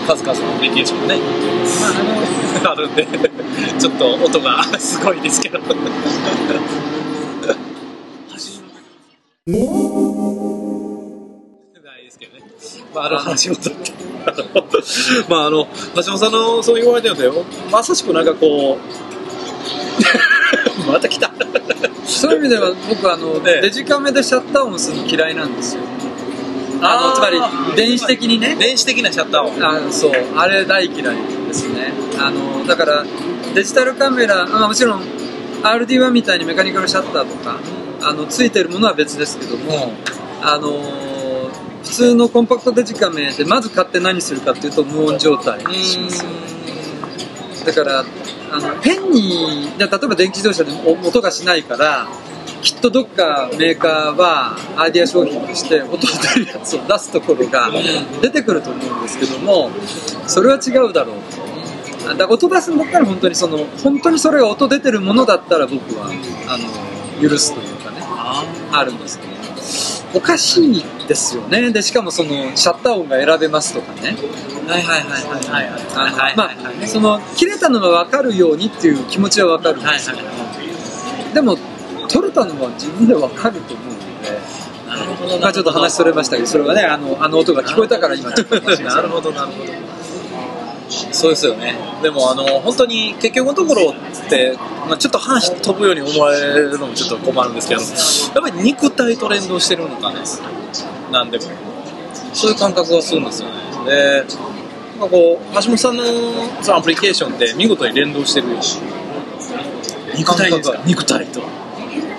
[0.07, 1.21] 数々のアプリケーションがね
[1.81, 1.93] まああ
[2.65, 3.07] の あるんで
[3.79, 5.57] ちょっと音がすごいですけど。
[5.59, 5.75] ないで
[8.39, 8.61] す
[9.45, 9.57] けど
[10.63, 10.68] ね。
[12.93, 13.73] まあ、あの、橋本っ
[15.29, 17.31] まあ、あの、橋本さんのそう言われてるので、
[17.71, 18.77] まさしくなんかこ
[20.87, 21.31] う、 また来た。
[22.05, 25.81] そういう意味では僕あの、ええデジカメでシャッター音するの嫌いなんですよ。
[26.81, 27.39] あのつまり
[27.75, 28.55] 電子的にね。
[28.59, 29.63] 電子的なシャッター音。
[29.63, 30.11] あそう。
[30.35, 31.15] あれ大嫌い
[31.47, 31.93] ですね。
[32.17, 33.05] あのだから
[33.53, 35.03] デジタルカメラ、まあ、もちろん
[35.61, 37.59] RD1 みたいにメカニカルシャッターとか
[38.01, 39.93] あのついてるものは別ですけども、
[40.41, 41.18] あの
[41.83, 46.25] 普通のコンパクトデジカメでまず買って何するかっていうと無音状態にします
[47.65, 48.05] だから
[48.51, 52.07] あの変にで例えば電気自動車でも音がしないから
[52.61, 57.69] きっとどっかメーカーはアイデア商品として音が出るやつを出すところが
[58.21, 59.69] 出てくると思うんですけども
[60.27, 61.49] それは違うだろうと。
[62.15, 66.07] だ音出すんだったら本当にその本当にそれが音出てるものだったら僕は
[66.47, 67.97] あの許すというかね
[68.71, 69.28] あるんですけど
[70.13, 71.71] おかしいですよね。
[71.71, 74.15] でしかもそのシャッター音が選べますとかね。
[74.67, 80.25] はいはいはいはいはいはいはいまあその切れたのが分かるようにっていう気持ちは分かるんはいですよ、はい
[81.33, 81.57] でも
[82.07, 84.05] 取れたのは自分で分かると思うので
[84.87, 89.88] なるほどまあちょっと話それましたけどそれはねあのあの音が聞こえたから今ちょっと話しましなるほどなるほど
[90.89, 91.75] そうですよね。
[92.01, 100.19] でもあの本当に結局のところって、まあ、ちょっと話飛ぶように思われるのもちょっと困るんですけどやっぱり肉体と連動してるのかね。
[101.11, 101.45] なんでも。
[102.33, 103.55] そういう感覚がするんですよね。
[103.85, 104.25] で
[104.99, 106.03] なんかこう橋本さんの
[106.61, 108.47] そのアプリケーションって見事に連動してる。
[110.15, 111.41] 肉体が肉体と。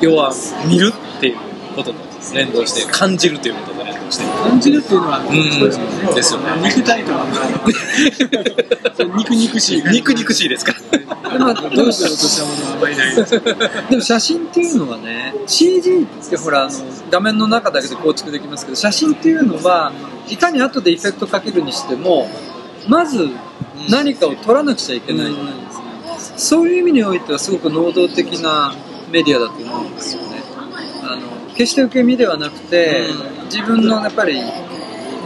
[0.00, 0.32] 要は
[0.66, 1.36] 見るっていう
[1.76, 1.98] ことと
[2.34, 6.14] 連動して感じるということと連動してる感じるっていうのは、うですよね。
[6.14, 6.46] ですよね。
[6.62, 7.26] 肉体とは、
[9.16, 9.82] 肉肉しい。
[9.84, 10.74] 肉肉しいですか。
[11.32, 13.14] でまあどうしようとしたものはあんまりない。
[13.14, 13.40] です。
[13.90, 16.72] でも写真っていうのはね CG ってほらあの
[17.10, 19.92] 画面の中だけで構築できますけど写真っていうのは
[20.28, 22.28] いかに後でエフェクトかけるにしても
[22.88, 23.28] まず
[23.88, 25.70] 何かを撮らなくちゃいけないじゃないで
[26.18, 28.74] すか、そういう意味においてはすごく能動的な
[29.10, 30.39] メディアだと思うんですよね
[31.56, 33.08] 決して受け身ではなくて、
[33.44, 34.40] 自分のやっぱり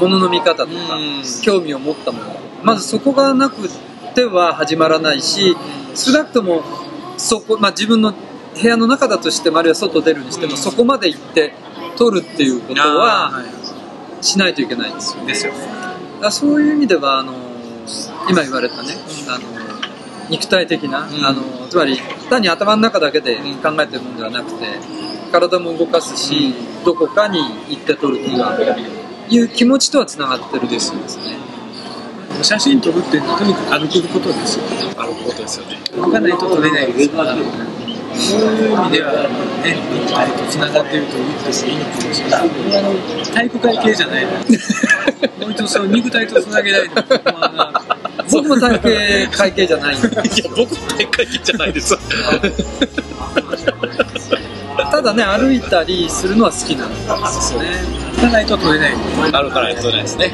[0.01, 0.99] ものの見方とか、
[1.43, 2.45] 興味を持ったもの。
[2.65, 3.69] まずそこがなく
[4.15, 5.55] ては始まらないし
[5.95, 6.63] 少なくとも
[7.19, 11.55] そこ、まあ、自分の部屋の中だとしてもあるいは外出るにしても、そこまで行って
[11.97, 13.43] 撮るっていうことは
[14.21, 15.27] しないといけないんですよ。
[15.27, 15.53] ですよ。
[15.53, 15.59] ね
[16.31, 17.35] そういう意味ではあの
[18.31, 18.95] 今言われたね
[19.29, 19.45] あの
[20.31, 21.25] 肉体的な、ん。
[21.25, 21.99] あのつまり
[22.31, 24.67] 単に頭の中だけで考えてるものではなくて
[25.35, 28.57] 体も動かすし、どこかに行って撮るとか
[29.29, 31.09] いう気持ちとはつながってるですよね
[32.43, 34.65] 写真撮るってとにかく歩くことですよ。
[34.97, 37.43] あることですよね動かないと撮れないですから、そうい
[38.69, 39.13] う意味では、
[39.65, 42.51] ね、肉体とつながっていると言っていいのかもしれない。
[43.35, 44.33] 体育会系じゃないの。
[44.33, 44.39] も
[45.49, 47.03] う一度その肉体とつなげないと、ま
[47.75, 47.85] あ
[48.31, 48.79] 僕も体
[49.29, 50.21] 型会計じゃないんでいや
[50.57, 51.95] 僕大会じゃないです
[54.77, 57.69] ただね歩いたりするのは好きなんですよね
[58.17, 58.95] 歩かないと撮れない。
[59.33, 60.33] あるからやっとないですね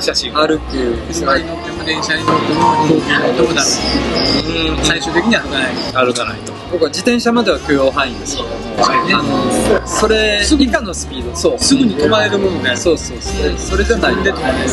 [0.00, 4.84] 写真歩く車に乗っても電車に乗っても飛行機に乗っても。
[4.84, 5.74] 最終的には歩かない。
[6.06, 12.78] 歩かないと僕は自転車までは許容範囲ですけどもあのそれ以下のスピードそうすぐに止まれるものである。
[12.78, 13.18] そうそう
[13.56, 14.70] それじゃないで止まれる。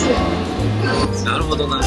[1.26, 1.82] なるほどない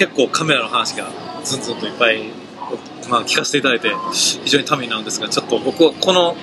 [0.00, 1.10] 結構カメラの話が
[1.44, 2.30] ずんずんといっぱい、
[3.10, 6.34] まあ、聞かせていただいて非常にためになるんですがちょっと僕はこの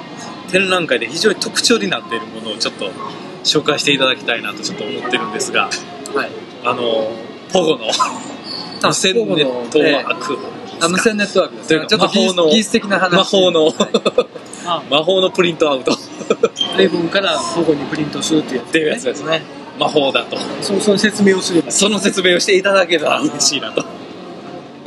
[0.52, 2.92] 展覧会で非常に特徴になっているものをちょっと
[3.44, 5.70] 紹介していただきたいなとちょっと思ってるんですが
[6.14, 6.30] はい。
[6.66, 7.10] あの
[7.52, 7.88] ポゴの
[8.84, 10.38] 無線ネットワーク
[10.80, 13.18] あ無線ネットワークですちょっと技術魔法の技術的な話。
[13.18, 13.76] 魔法のはい。
[14.68, 15.94] あ 魔法のプリントアウト。
[15.94, 15.96] っ
[16.78, 20.38] iPhone から保護にプリントするっていうやつていうやつですね魔法だと。
[20.62, 21.72] そうその説明をすれば。
[21.72, 23.84] その説明をしていただけたら嬉しいなと。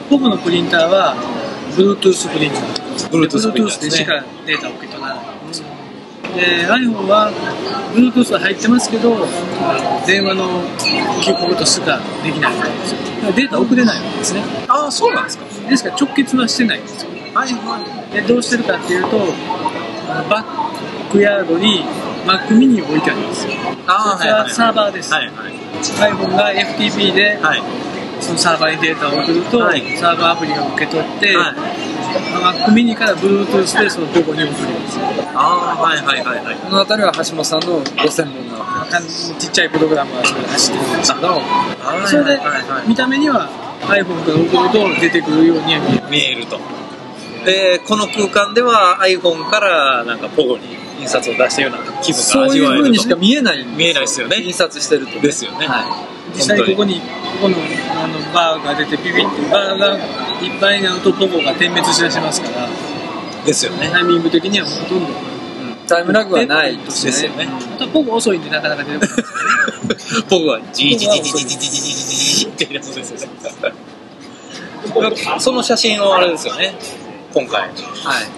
[0.09, 1.15] 保護のプリンターは
[1.77, 3.11] Bluetooth プリンター。
[3.11, 5.67] Bluetooth プリンター Bluetooth でしかデータを受け取らないんですよ。
[6.35, 7.33] で iPhone は
[7.95, 9.17] Bluetooth は入ってますけど
[10.07, 10.63] 電話の
[11.19, 12.95] 聞くことしかできないわけです
[13.37, 14.43] データ送れないわけですね。
[14.69, 15.45] ああそうなんですか。
[15.69, 17.11] ですから直結はしてないんですよ。
[17.35, 18.15] はいはい。
[18.15, 19.19] でどうしてるかっていうと
[20.29, 20.70] バッ
[21.11, 21.85] クヤードに
[22.27, 23.47] Mac mini を置いてあるんです。
[23.47, 23.53] よ
[23.87, 25.53] あそれはサーバーです、はいはい。
[25.83, 27.63] iPhone が FTP ではい。
[28.21, 29.97] そのサーバーにデータを送ると、はい。
[29.97, 32.67] サーバーアプリが受け取って、はい。
[32.67, 34.99] Mac mini から Bluetooth でそのどこに送ります。
[35.35, 36.57] ああはいはいはいはい。
[36.57, 38.61] この辺りは橋本さんのご専門な
[39.39, 42.41] ちっちゃいプログラムがそれで走ってるんですけどはいそれで
[42.89, 43.49] 見た目には
[43.83, 46.59] iPhone から送ると出てくるようには見える見えると
[47.45, 52.83] でこの空間では iPhone からなんかポゴに印刷を出したような気分がそういう味わえると。
[52.85, 54.37] 風にしか見えない見えないですよね。
[54.43, 55.67] 印刷してるとねですよね。
[55.67, 57.07] は実際ここにこ
[57.43, 62.69] このあのバーが出てピピってバーがいっぱいになるとポコが点滅しだしますから。
[63.45, 63.89] ですよね。
[63.91, 65.07] タイミング的にはほとんど。
[65.07, 65.15] い
[65.89, 67.49] タイムラグはないでですすよね。
[67.75, 69.25] あとはポコ遅いんでなかなか出てこない。
[70.29, 73.37] ポゴはジージジジジジジジジジジってやつですよね
[75.39, 76.75] その写真をあれですよね
[77.33, 77.63] 今回。
[77.63, 77.67] は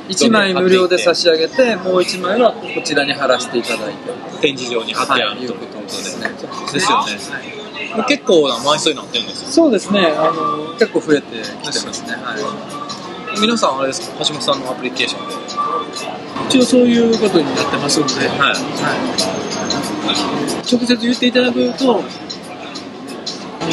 [0.08, 4.12] い、1枚無料で差し上げてもう1枚はこちらに貼らせていただいて。
[4.42, 5.38] 展示場に貼ってあはい。
[5.40, 6.34] いうこるということとですでね。
[6.72, 8.04] ですよね。
[8.08, 9.48] 結構な枚数になってるんですよ。
[9.50, 10.12] そうですね。
[10.16, 12.12] あの結構増えてきてますね。
[12.16, 12.34] は
[13.36, 13.40] い。
[13.40, 14.24] 皆さんあれですか？
[14.24, 15.34] 橋本さんのアプリケーションで。
[16.48, 18.56] 一応そういうことになってますので、はい。
[20.74, 22.02] 直接言っていただくと、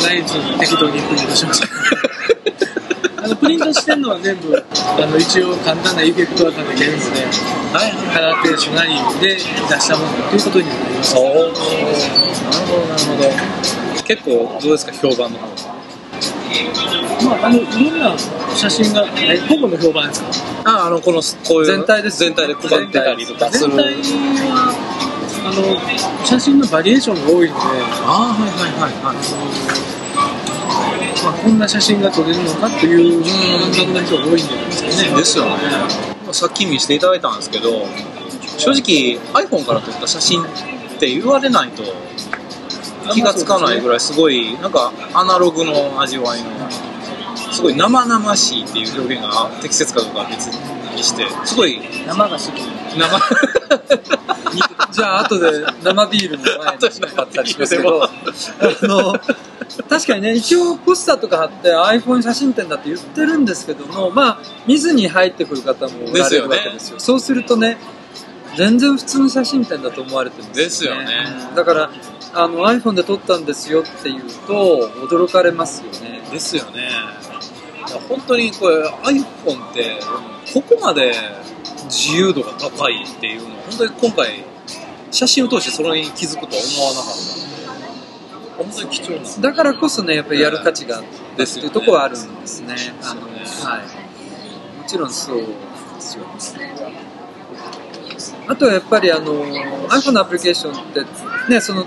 [0.04, 1.64] ないつ適当にプリントします。
[3.30, 7.22] あのプリントしてるのは全部あの一応簡単なエフェクトは立ててるので、
[7.72, 11.14] はいカラーテーショナリーで出したものということになります。
[11.14, 11.46] なるほど
[12.88, 14.04] なるほど。
[14.04, 15.46] 結構どうですか評判の方
[17.24, 18.18] まあ、あのいろんな
[18.56, 20.24] 写真が、えほぼの評判です
[20.64, 20.72] か？
[20.84, 23.52] ああのこのこういう全体です全体で配ってたりとか。
[23.52, 23.94] する全体
[24.50, 24.74] は
[25.46, 29.22] あの写真のバリエーションが多いので、ああはいはいはいは
[29.96, 29.99] い
[31.24, 35.18] まあ、こんな写真が撮れるのかっていう感覚な人が多いんじゃないですかね。
[35.18, 35.52] ですよね
[36.32, 37.88] さっき見せていただいたんですけど
[38.58, 40.46] 正直 iPhone から撮った写真っ
[41.00, 41.84] て言われないと
[43.14, 46.50] 気がつかないぐらいすごいなんかアナログの味わいの
[47.52, 51.26] すごい生々しいっていう表現が適切かどうかは別にして。
[51.46, 51.80] すごい。
[52.08, 52.62] 生が好き。
[52.98, 53.20] 生。
[54.92, 58.04] じゃあ後で生ビールの前に買ったりしますけど。
[58.04, 58.10] あ
[58.84, 59.20] の
[59.88, 67.00] 確かにね一応ポスターとか貼って iPhone 写真展だって言ってるんですけどもまあ見ずに入ってくる方もおられるわけですよ。
[67.00, 67.78] そうするとね
[68.56, 71.06] 全然普通の写真展だと思われてるんですよね。
[71.06, 71.56] ですよね。
[71.56, 71.92] だから
[72.34, 76.22] あの iPhone で撮ったんですよっていうと驚かれますよね。
[76.32, 76.90] ですよね
[77.98, 80.00] 本当にこれ iPhone って
[80.54, 81.14] ここまで
[81.86, 84.44] 自由度が高いっていうのは本当に今回
[85.12, 88.64] 写真を通してそれに気づくとは思わなかった。
[88.64, 89.50] 本当に貴重な。
[89.50, 92.76] だからこそねやっぱりやる価値があすっていうところはあるんですね。
[93.02, 94.80] あのはい。
[94.82, 95.46] もちろんそうで
[96.02, 96.26] すよ
[98.48, 99.46] あとはやっぱりあの
[99.90, 101.06] iPhone のアプリケーションって
[101.52, 101.86] ねその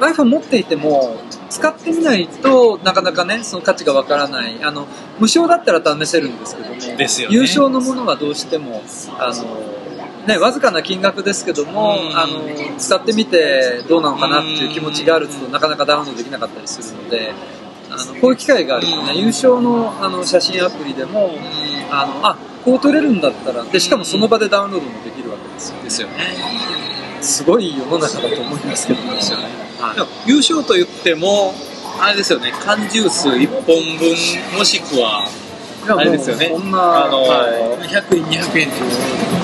[0.00, 1.16] iPhone 持っていても
[1.50, 4.62] 使ってみないとなかなかねその価値がわからない。
[4.62, 4.86] あの
[5.18, 7.34] 無償だったら試せるんですけどもですよね。
[7.34, 8.82] 有償のものはどうしても
[9.18, 9.78] あの
[10.26, 12.18] ね、わずかな金額ですけども、うん。
[12.18, 12.42] あの
[12.76, 17.32] 使ってみてどうなのかなっていう気持ちがあるとなかなかダウンロードできなかったりするので
[17.90, 21.30] あのこういう機会があるとね、優勝のあの写真アプリでも、
[21.90, 25.82] あのあこう撮れるんだったらでしかもその場でダウンロードもできるわけですよ。
[25.82, 26.14] ですよね
[27.20, 29.08] すごい世の中だと思いますけどね。
[29.80, 29.94] は
[30.26, 30.30] い。
[30.30, 31.54] 有償と言っても
[32.00, 32.52] あれですよね。
[32.60, 34.10] 缶ジュース1本分
[34.56, 35.28] もしくは
[35.88, 36.48] あれですよね。
[36.48, 37.88] そんな、あのはい。
[37.88, 38.70] 100円、200円っていう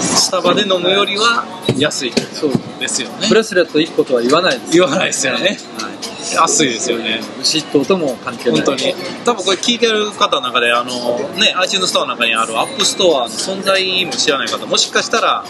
[0.01, 1.45] スタバで飲むよりは
[1.77, 2.13] 安い。
[2.33, 2.51] そう。
[2.51, 3.29] ですよね。
[3.29, 5.59] ブレスレット1個とは言わないです言わないですよね。
[5.79, 5.95] はい。
[6.35, 7.21] 安いですよね。
[7.43, 8.63] 嫉妬とも関係ない。
[8.63, 8.95] 本当に。
[9.25, 10.91] 多分これ聞いてる方の中であの
[11.39, 15.45] ね iTunes ストアの中にある App Store の存在も知らない方もしかしたら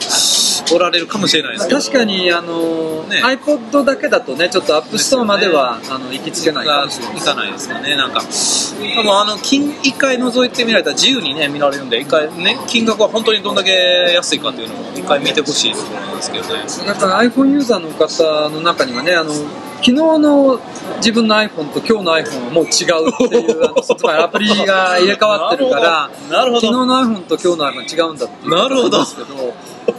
[0.74, 1.80] おられるかもしれないですけど。
[1.80, 3.22] 確かにあの、ね。
[3.22, 7.16] iPod だけだとねちょっと App Store までは、あの行きつけないかもしれない。
[7.18, 8.20] いかないですかねなんか。
[8.20, 13.70] 多分あの金一回覗いてみられたら自由にね見られるんで一回ね金額は本当にどんだけ
[14.14, 16.64] 安いかっていうのを一回見てほしいところなんですけどね。
[16.86, 20.60] だから iPhone ユーザーの方の中にはねあの昨日の
[20.96, 28.50] 自分の iPhone と今日の iPhone はもう違うっていうあのつまりアプリが入れ替わってるから昨日の iPhone と今日の iPhone は違うんだっていう。
[28.50, 28.98] なるほど。
[28.98, 29.54] んですけど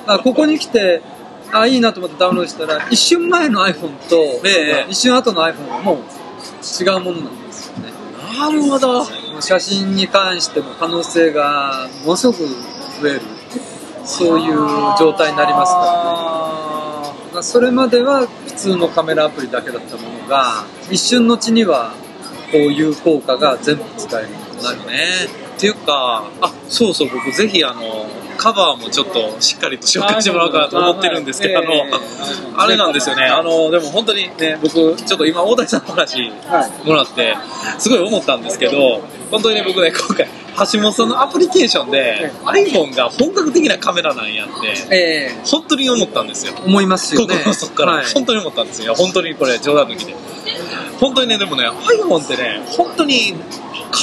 [0.08, 1.02] あここに来て
[1.52, 4.16] あいいなと思ってダウンロードしたら一瞬前の iPhone と、
[4.48, 7.94] ええ一瞬後の iPhone はもう違うものなんですよね。
[8.40, 9.06] なるほど。
[9.40, 12.40] 写真に関しても可能性がものすごく
[13.02, 13.22] 増える
[14.06, 14.56] そういう
[14.98, 16.85] 状態になりますからね
[17.36, 21.94] まあそれまでは普通のカメラアプリだけだったものが一瞬のうちには
[22.50, 25.04] こういう効果が全部使えるようになるね。
[25.58, 31.72] っていうかあそうそう僕ぜひあのカバーもちょっとしっかりと紹介してもらおうかなと思ってるんですけどあの、
[32.58, 33.26] あれなんですよね。
[33.26, 36.32] あのでも本当にね僕ちょっと今大谷さんの話
[36.84, 37.36] もらって
[37.80, 40.28] すごい思ったんですけど本当にね僕ね今回
[40.72, 45.42] 橋本さんのアプリケーションで iPhone が本格的なカメラなんやってええ。
[45.46, 46.54] 本当に思ったんですよ。
[46.66, 47.28] 思いますよね。
[47.28, 48.06] 心の底から、はい。
[48.14, 48.96] 本当に思ったんですよ。
[48.96, 50.16] 本当にこれ冗談抜きで。
[51.00, 53.36] 本当にねでもね iPhone ってね本当に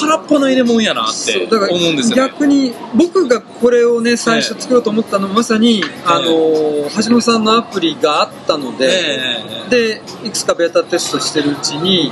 [0.00, 2.22] 空っぽな入れ物やなって思うんですよね。
[2.30, 6.26] 逆に僕がこれをね最初作ろうと思ったのはまさに、あの
[6.96, 9.70] 橋本さんのアプリがあったので、ええ。
[9.70, 12.10] でいくつかベータテストしてるうちに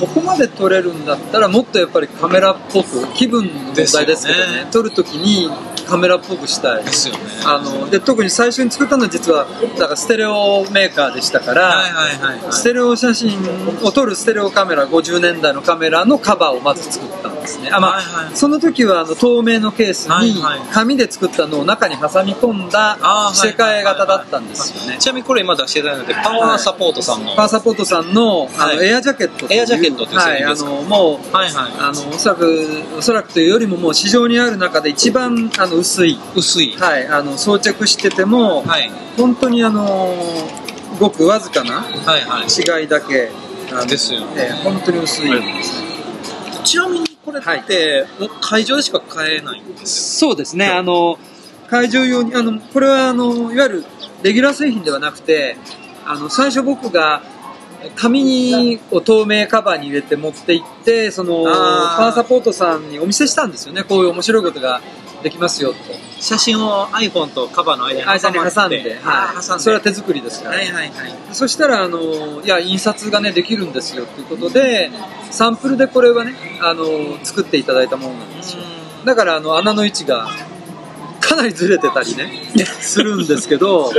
[0.00, 4.64] ここまで撮れるんだったらもっとやっぱりカメラっぽく気分の問題ですけどね。
[4.64, 4.68] ね。
[4.70, 5.50] 撮るときに
[5.86, 6.84] カメラっぽくしたい。
[6.84, 7.20] ですよね。
[7.44, 9.46] あので特に最初に作ったのは実は
[9.78, 12.52] だからステレオメーカーでしたから、はいはいはいはい。
[12.52, 13.38] ステレオ写真
[13.82, 17.70] を撮るステレオカメラ50年代のカメラのカバーをまず作ったんでですね。
[17.72, 18.36] あ、まあはいはい。
[18.36, 20.60] その時はあの透明のケースにはいはい。
[20.72, 22.98] 紙で作ったのを中に挟み込んだ
[23.32, 24.98] 着せ替え型だったんですよね。
[24.98, 28.86] ちなみにこれ今出していただいてパワーサポートさんの、パワーサポートさんのあの、はい。
[28.86, 30.70] エアジャケットエアジャケットっていう製はい、あ品ですか？
[30.70, 31.72] のもうはいはい。
[31.78, 36.72] あのおそらくおそらくというよりももう市場にある中で一番あの薄い、薄い。
[36.72, 38.90] はい、あの装着してても、はい。
[39.16, 40.14] 本当にあの
[40.98, 42.80] ごくわずかなはいはい。
[42.80, 43.30] 違いだけ
[43.72, 44.26] あのですよね。
[44.36, 45.30] ええ本当に薄い、
[46.64, 50.66] ちなみにこれって、もう会場でしか買えないんですそうですね。
[50.66, 51.18] あの
[51.68, 53.84] 会場用にあのこれはあのいわゆる
[54.22, 55.56] レギュラー製品ではなくて
[56.04, 57.22] あの最初僕が
[57.94, 63.84] 紙にを透明カバーに入れて持って行ってそのパワーサポートさんにお見せしたんですよね。
[63.84, 64.80] こういう面白いことが
[65.22, 65.92] できますよと。
[65.92, 69.64] よ写真を iPhone とカバーの間に間に挟んでで、はい、挟んで。
[69.64, 71.14] それは手作りですから、はいはいはい。
[71.32, 74.90] そしたらあのいや印刷がねできるんですよということで
[75.30, 76.84] サンプルでこれはねあの
[77.22, 78.62] 作っていただいたものなんですよ。
[79.04, 80.28] だからあの穴の位置が
[81.20, 82.30] かなりずれてたりね
[82.80, 83.92] するんですけど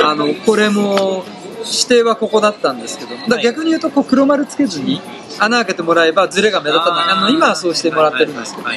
[0.00, 1.24] あのこれも
[1.64, 5.00] 指定はここだったんですけど逆に言うとこう黒丸つけずに
[5.38, 7.10] 穴開けてもらえばずれが目立たない。
[7.10, 8.68] あの今はそうしてもらってるんですけど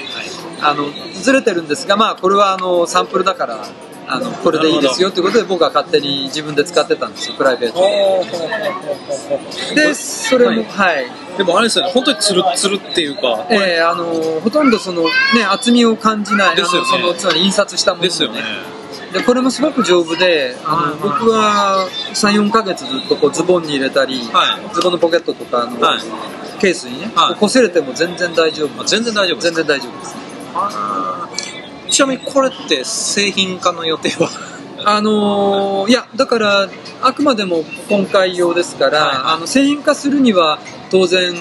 [0.62, 3.66] あのずれてるんですがまあこれはあのサンプルだから
[4.08, 7.82] あのこれでいいですよということで僕は勝手に自分で使ってたんですよプライベート
[9.76, 9.88] で。
[9.88, 11.06] でそれもはい。
[11.38, 14.06] でもあれですよね本当につるつるっていうかえーあの
[14.42, 15.10] ほとんどその、ね、
[15.50, 16.92] 厚みを感じない、あですよね。
[16.92, 18.40] のそのつまり印刷したものですよね
[19.14, 24.76] でこれもすごく丈夫であの、僕は34ヶ月ずっとこうズボンに入れたり、はい。
[24.76, 26.00] ズボンのポケットとかあの、はい。
[26.60, 27.36] ケースにね、はい。
[27.36, 28.82] こう擦れても全然大丈夫。
[28.82, 30.16] あ全然大丈夫全然大丈夫です。
[31.89, 34.30] ちなみにこれって製品化の予定は？
[34.88, 36.70] あのーいやだから
[37.02, 39.18] あくまでも今回用ですから、はい。
[39.36, 40.60] あの製品化するには
[40.91, 41.34] 当然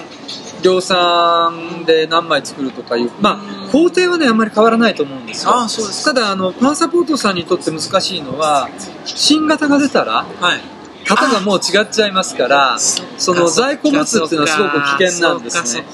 [0.63, 5.53] 量産で何枚作るとかいうまあ工程はねあんまり変わらないと思うんですよ。
[5.53, 8.69] あそうですただあのパワーサポートさんにとって難しいのは
[9.05, 10.61] 新型が出たらはい。
[11.05, 15.85] 型がもう違っちゃいますからその在庫持つっていうのはすごく危険なんですね。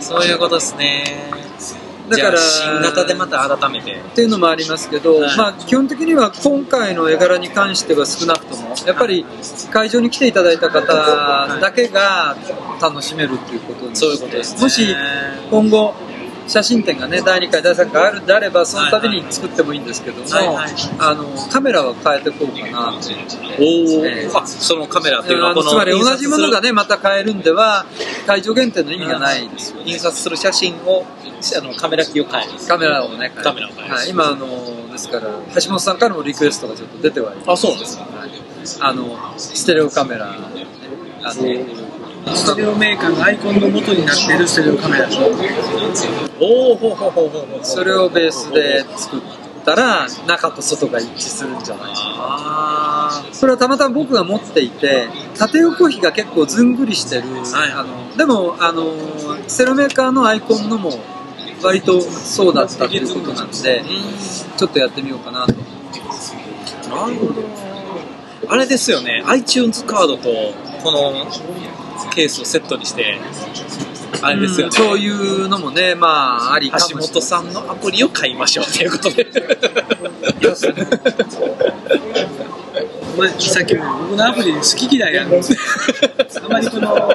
[0.00, 1.30] そういうことですね。
[2.10, 3.94] だから新型でまた改めて。
[3.94, 5.36] っていうのもありますけど、はい。
[5.36, 9.24] まあ、基本的には今回の絵柄に関しては少なくともやっぱり
[9.70, 10.80] 会場に来ていただいた方
[11.60, 12.36] だけが
[12.80, 14.62] 楽しめるっていうことにそういうことですね。
[14.62, 14.96] もし
[15.50, 15.94] 今後
[16.48, 20.26] 写真展がね第2回第3回あるんであればその度に作ってもいいんですけども、
[20.98, 23.08] あのカメラは変えていこうかなと。
[23.60, 27.86] おお、ええあそのカメラっていうのはつまり同じものがねねまた変えるんでは
[28.26, 31.04] 会場限定の意味がないですよね印刷する写真を
[31.56, 32.50] あのカメラ機を変える。
[32.66, 33.94] カメラをねカメラを変える。
[33.94, 38.04] はい、今あのですから橋本さんからもリクエストがちょっと出てはいるあそうですか。
[38.04, 38.30] はい。
[38.80, 40.38] あのステレオカメラ、あ
[41.34, 41.87] の
[42.36, 45.08] スオメーカーのアイコンの元になっているステレオカメラ。
[46.40, 49.20] おおほうほうほうほそれをベースで作っ
[49.64, 51.94] たら中と外が一致するんじゃない？
[51.94, 57.72] かあそれはたまたま僕が持っていて縦横比が結構ずんぐりしてる、はい。
[57.72, 58.94] あのでもあの
[59.48, 60.92] ステレオメーカーのアイコンのも
[61.62, 63.82] 割とそうだったということなんで
[64.56, 65.52] ちょっとやってみようかなと。
[65.52, 67.42] なるほど。
[68.50, 69.22] あれですよね。
[69.26, 70.28] iTunes カードと
[70.82, 71.26] この
[72.10, 73.18] ケースをセットにして
[74.22, 77.12] あれですよね、うんそういうのもねまあありかもし橋れない。
[77.12, 79.26] 本さんのアプリを買いましょうということで
[83.18, 85.30] まあ、さっきも僕のアプリで好き嫌いあるん。
[85.30, 85.58] ですよ
[86.44, 87.14] あまりこの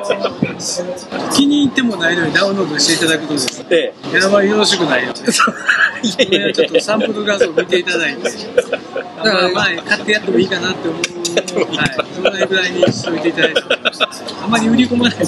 [1.34, 3.93] 気に入ってもないのにダウンロードしていただくとですねで
[4.24, 8.30] あまりよろしくないのでいやちょっとサンプル画像を見ていただいて。
[9.24, 11.01] まあまあ買ってやってもいいかなって思う。
[11.76, 13.62] はい、そのぐらいにしといていただいて。
[14.41, 15.26] あんまり売り込まないで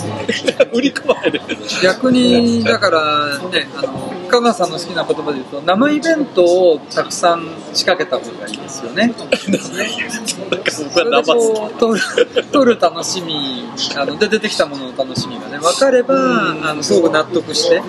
[0.73, 1.41] 売り込まれる。
[1.81, 9.13] 逆にだからねあの香川さんの好きな言葉で言うと生イベントをたくさん仕掛けた方がいいですよね
[10.71, 16.15] それでこう 撮る楽しみあので出てきたものの楽しみがね分かれば
[16.63, 17.81] あのすごく納得して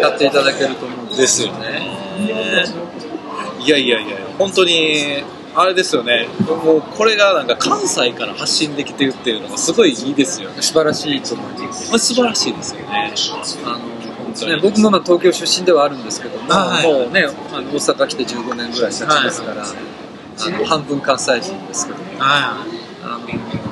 [0.00, 2.06] 買っていただけると思うんでですすよね。
[3.60, 5.24] いやいやいや本当に
[5.56, 6.28] あれですよね。
[6.46, 10.56] もうこれがなんか関西から発信できてるっていうのがすごいいいですよね。
[10.60, 11.98] 素晴らしいと思います。
[11.98, 13.14] 素晴らしいですよね。
[13.64, 16.86] あのね、僕もまあ東京出身ではあるんですけども、あはい。
[16.86, 19.64] もうねあの大阪来て15年ぐらい経ちますから、
[20.38, 21.98] あの半分関西人ですけど。
[22.18, 22.64] は
[23.02, 23.66] あの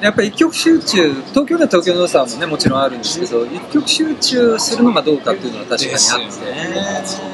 [0.00, 6.46] やっぱり一極集中東京では東京の良さもねもちろんあるんですけど一極集中するのがどうかっていうのは確かにあって、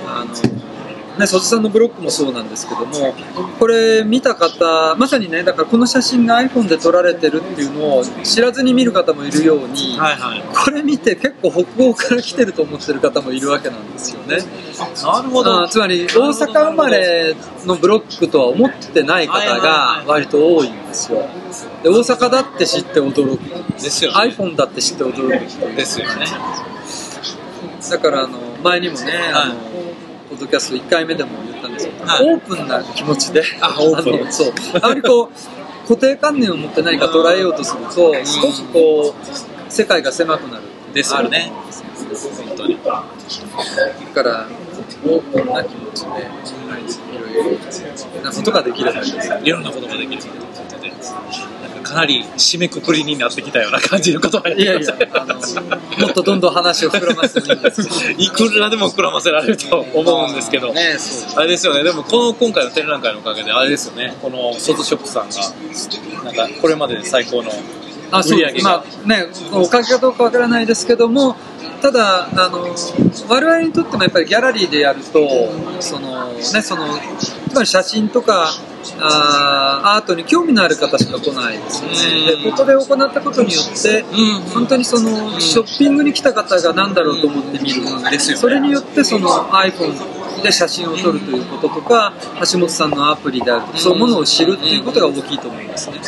[0.09, 0.64] あの
[1.19, 3.15] ね、曽地さんのブロックもそうなんですけども、
[3.61, 10.43] これ見た方、まさにね、だからこの写真が iPhone で撮られてるっていうのを知らずに見る方もいるように、はいはい。
[10.53, 14.39] これ見て結構北欧から来てると思ってる方もいるわけなんですよね。
[15.05, 15.63] なるほど。
[15.63, 21.29] あつまり大阪生まれのブロックとは思ってない方が割と多いんですよ。
[21.85, 23.75] で大阪だって知って驚く。
[23.75, 24.33] ですよね。
[24.33, 26.27] iPhone だって知って驚く人ですよね。
[27.91, 29.55] だからあの前にもね、あはいの
[30.35, 40.63] ポッドキャスト1回目でも言ったんですけど、はいオープンな気持ちで、あオープンのそう、あまりこう固定観念を持って何か捉えようとすると、すごくこう世界が狭くなる。
[40.93, 41.53] ですよね。
[42.47, 42.79] 本当に。
[42.85, 42.93] だ
[44.15, 44.49] から
[45.05, 47.53] オープンな気持ちで、いろい
[48.15, 51.01] ろなことができればいろんなことができるということで、なん
[51.95, 55.41] かかなり締めくくりになってきたような感じのことがいやいや、あの、も
[56.09, 57.63] っとどんどん話を膨らませても
[58.19, 61.41] いくらでも膨らませられると思うんですけど、ね、そう。
[61.41, 67.53] あれですよね、でもこの今回の展覧会のおかげで、あれですよね、このソトショップさんが、なんかこれまでで最高の
[68.19, 71.37] あそうまあね、おかげかどうかわからないですけども、
[71.83, 72.75] ただ、あの
[73.29, 75.29] 我々にとってもやっぱりギャラリーでやると、
[75.81, 76.87] そのね、その
[77.49, 78.55] つまり写真とか
[79.01, 82.43] あーアートに興味のある方しか来ないですよね。
[82.43, 84.41] でここで行ったことによって、うん。
[84.51, 88.41] 本当にそのショッピングに来た方が何だろうと思って見る、ですよね。
[88.41, 92.13] それによってその iPhone で写真を撮るということとか
[92.53, 95.99] 橋本さんのアプリであるとかそういうものを知るっていうことが大きいと思いますね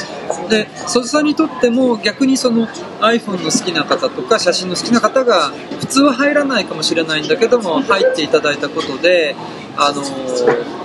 [0.48, 2.66] で曽根さんにとっても逆にその
[3.00, 9.34] iPhone の好きな方とか写真の好きな方が普通は入らないかもしれないんだけども入っていただいたことで
[9.76, 10.02] あの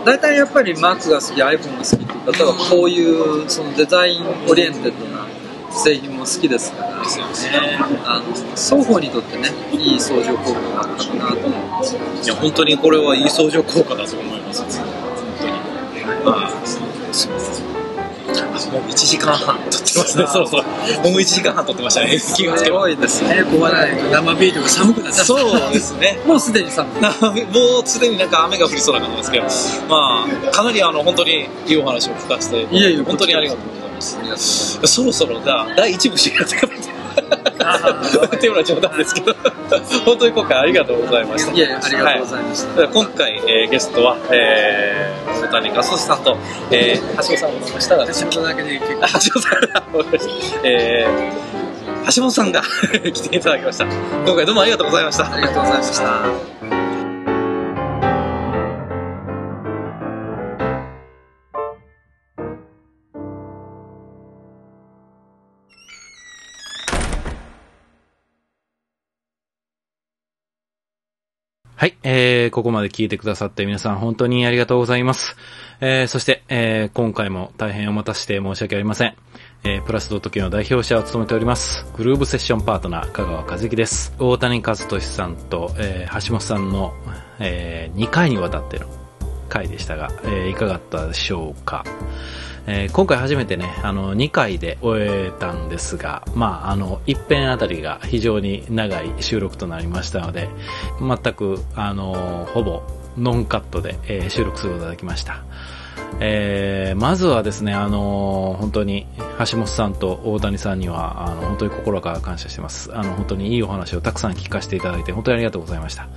[0.05, 5.27] 大体やっぱり Mac が好き iPhone が好きっていう方はこういうそのデザインオリエンテッドな
[5.71, 7.77] 製品も好きですからですよね。
[8.05, 14.61] あの双方にとってねいい相乗効果があったかなと思いますいや、本当にこれはいい相乗効果だと思います。
[14.61, 14.69] 本
[15.39, 16.25] 当に。
[16.25, 16.51] まあ、
[18.57, 20.63] そうもう1時間半撮ってますね、そろそろ。
[20.63, 22.77] もう1時間半撮ってましたね、気がつけば。
[22.77, 25.25] すごいですね早く終わらないと生ビールが寒くなっちゃった。
[25.25, 26.19] そうですね。
[26.25, 29.43] もうすでに寒いなもうすでになんか雨が降りそうな感じですけど、
[29.89, 34.79] まあ、かなりあの、本当にいいお話を聞かせて、いえいえ本当にありがとうございます。
[34.87, 36.90] そろそろじゃあ、第1部知らせてくれて。
[38.25, 39.35] っていうのは冗談ですけど、
[40.05, 41.51] 本当に今回ありがとうございました。
[41.53, 46.37] いやいやありがとうございました、はい今回、えーゲストは、えー、小谷和俊さんと、
[46.71, 49.83] えー、橋本さんをお迎えしたら、仕事だけで結構あ橋本さんが、
[50.63, 52.61] えー、橋本さんが
[53.13, 53.85] 来ていただきました。
[53.85, 55.31] 今回どうもありがとうございました。
[55.31, 56.90] ありがとうございました
[71.81, 75.35] はい、えー、ここまで聞いてくださって皆さん本当にありがとうございます。
[75.79, 79.15] えー、そして、えー、今回も大変お待たせして申し訳ありません。
[79.63, 84.13] えー、プラスドット系の代表者を務めております、グルーブセッションパートナー、香川和樹です。
[84.19, 86.93] 大谷和俊さんと、えー、橋本さんの、
[87.39, 88.85] えー、2回にわたっての
[89.49, 91.83] 回でしたが、えー、いかがだったでしょうか。
[92.67, 100.49] えー今回初めてね、あの、2回で終えたんですが、まあ、あの、1編あたりが非常に長い収録となりましたので、
[100.99, 102.83] 全く、あの、ほぼ
[103.17, 105.43] ノンカットで、えー収録することができました。
[106.19, 109.07] えーまずはですね、あの本当に
[109.49, 112.91] 橋本さんと大谷さんには、あの、本当に心から感謝してます。
[112.93, 116.07] あの、本当にいいお話をたくさん聞かせていただいて、本当にありがとうございました。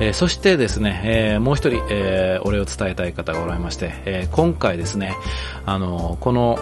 [0.00, 5.14] えーそしてですね、えーもう一人、えーお礼を伝えたい方がおられまして、えー今回ですね、
[5.66, 6.58] あの、この、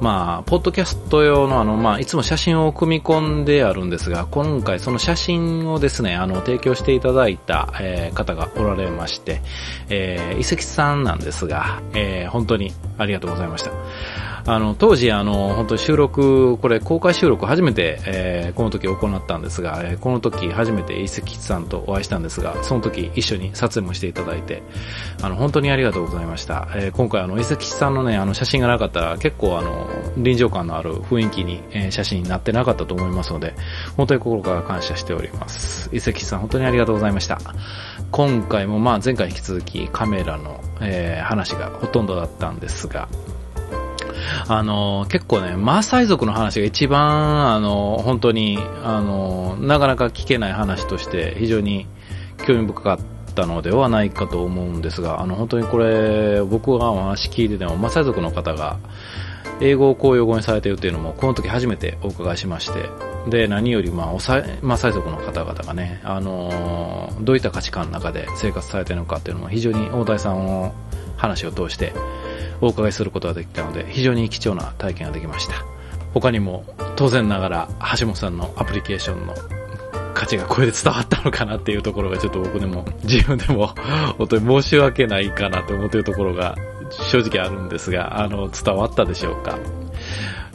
[0.00, 9.42] まあ、ポッドキャスト用のあの、まあ、いつも写真を組み込んであるんですが、今回その写真をですね、あの、提供していただいた、えー方がおられまして、
[9.88, 13.70] えー、伊関さんなんですが、えー本当にありがとうございました。
[14.46, 24.62] あの、当時、あの、本当収録、これ公開収録初めて、えーこの時行ったんですが、えーこの時初めて伊関さんとお会いしたんですが、その時一緒に撮影もしていただいて、
[25.22, 26.68] あの、本当にありがとうございました。
[26.74, 33.54] えー今回、あの、伊関さんのね、あの、写真がなかったら、結構、あの、臨場感のある雰囲気に、えー写真になってなかったと思いますので、
[33.96, 35.90] 本当に心から感謝しております。
[35.92, 37.38] 伊関さん、本当にありがとうございました。
[38.10, 43.08] 今回も、まあ、前回引き続きカメラの、えー話がほとんどだったんですが、
[44.48, 51.86] あの、結構ね、マーサイ族の話が一番、あの、本当に、あの、なかなか聞けない話として非常に
[52.46, 58.78] 興味深かったのではないかと思うんですが、あの、本当にこれ、僕がお話聞いてても、マーサイ族の方が、
[59.60, 62.88] 英語を公用語にされているというのも、この時初めてお伺いしまして、
[63.28, 70.74] で、何より、まあ、おさマッサイ族の方々がね、あのーどういった価値観の中で生活されてるのかっていうのも非常に大谷さんの
[71.18, 71.92] 話を通して
[72.62, 75.54] お伺いすることができたので、非常に貴重な体験ができました。
[76.14, 76.64] 他にも、
[76.96, 77.68] 当然ながら、
[78.00, 79.34] 橋本さんのアプリケーションの
[80.14, 83.68] 価値がこれで伝わったのかなっていうところがちょっと僕でも、自分でも、
[84.18, 86.56] 本当に申し訳ないかなと思っているところが
[87.10, 89.58] 正直あるんですが、あの、伝わったでしょうか？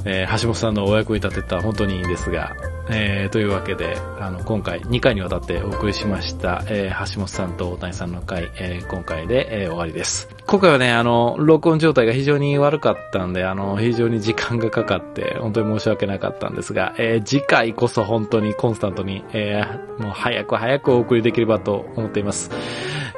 [0.06, 2.54] えー橋本さんのお役に立てた本当にいいんですが、
[2.90, 10.33] えーというわけで、あの、今回2回にわたってお送りしました、えー橋本さんと大谷さんの回、えー今回で、えー終わりです。
[10.46, 22.52] 今回はね、あの、録音状態が非常に悪かったんで、あの、非常に時間がかかって、本当に申し訳なかったんですが、えー次回こそ本当にコンスタントに、えーもう早く早くお送りできればと思っています。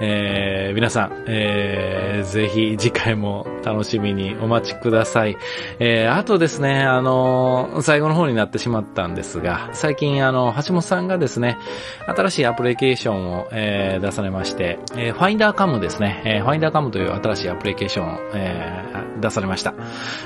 [0.01, 5.37] えー皆さん、えーぜひ次回も楽しみにお待ちください。
[5.79, 11.57] えーあとですね、あの最後の方になってしまったんですが、最近あの、橋本さんがですね、
[12.07, 19.73] 新しいアプリケーションを、えー出されまして、えー、ファインダーカムですね、えーファインダーカムという新しいアプリケーションを、えー出されました。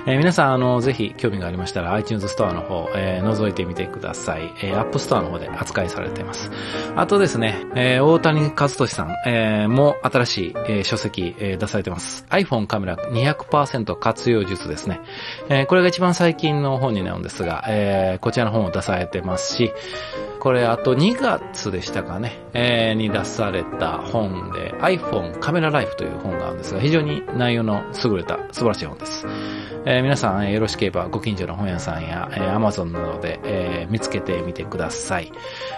[0.07, 4.51] えー皆さん、あの、ぜひ興味がありましたら iTunes ストアの方、えー覗いてみてください。
[4.63, 6.51] えー、App Store の方で扱いされています。
[6.95, 9.15] あとですね、えー大谷和俊さん、
[9.63, 12.25] えーも新しい、えー書籍、えー出されてます。
[12.29, 15.01] iPhone カメラ200%活用術ですね。
[15.49, 19.71] えーこれが一番最近の本になるんですが、えーこちらの本を出されてますし、
[20.39, 29.25] これあと2月でしたかね、えーに出された本で iPhone カメラライフという本があるんですが、非常に内容の優れた素晴らしい本です。
[29.91, 35.31] えー皆さん、えーよろしければご近所の本屋さんや、えー Amazon などで、えー見つけてみてください。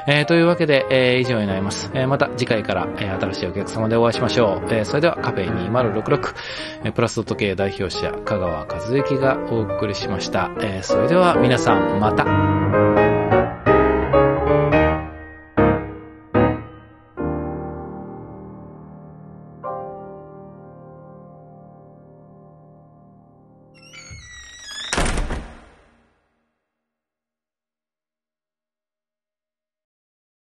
[0.06, 1.90] えーというわけで、えー以上になります。
[1.94, 4.68] えーまた次回から、えー新しいお客様でお会いしましょう。
[4.74, 6.36] えーそれではカフェ2066、
[6.84, 10.52] えプラスドット系代表者、香川和之がお送りしました。
[10.62, 13.01] えーそれでは皆さん、また。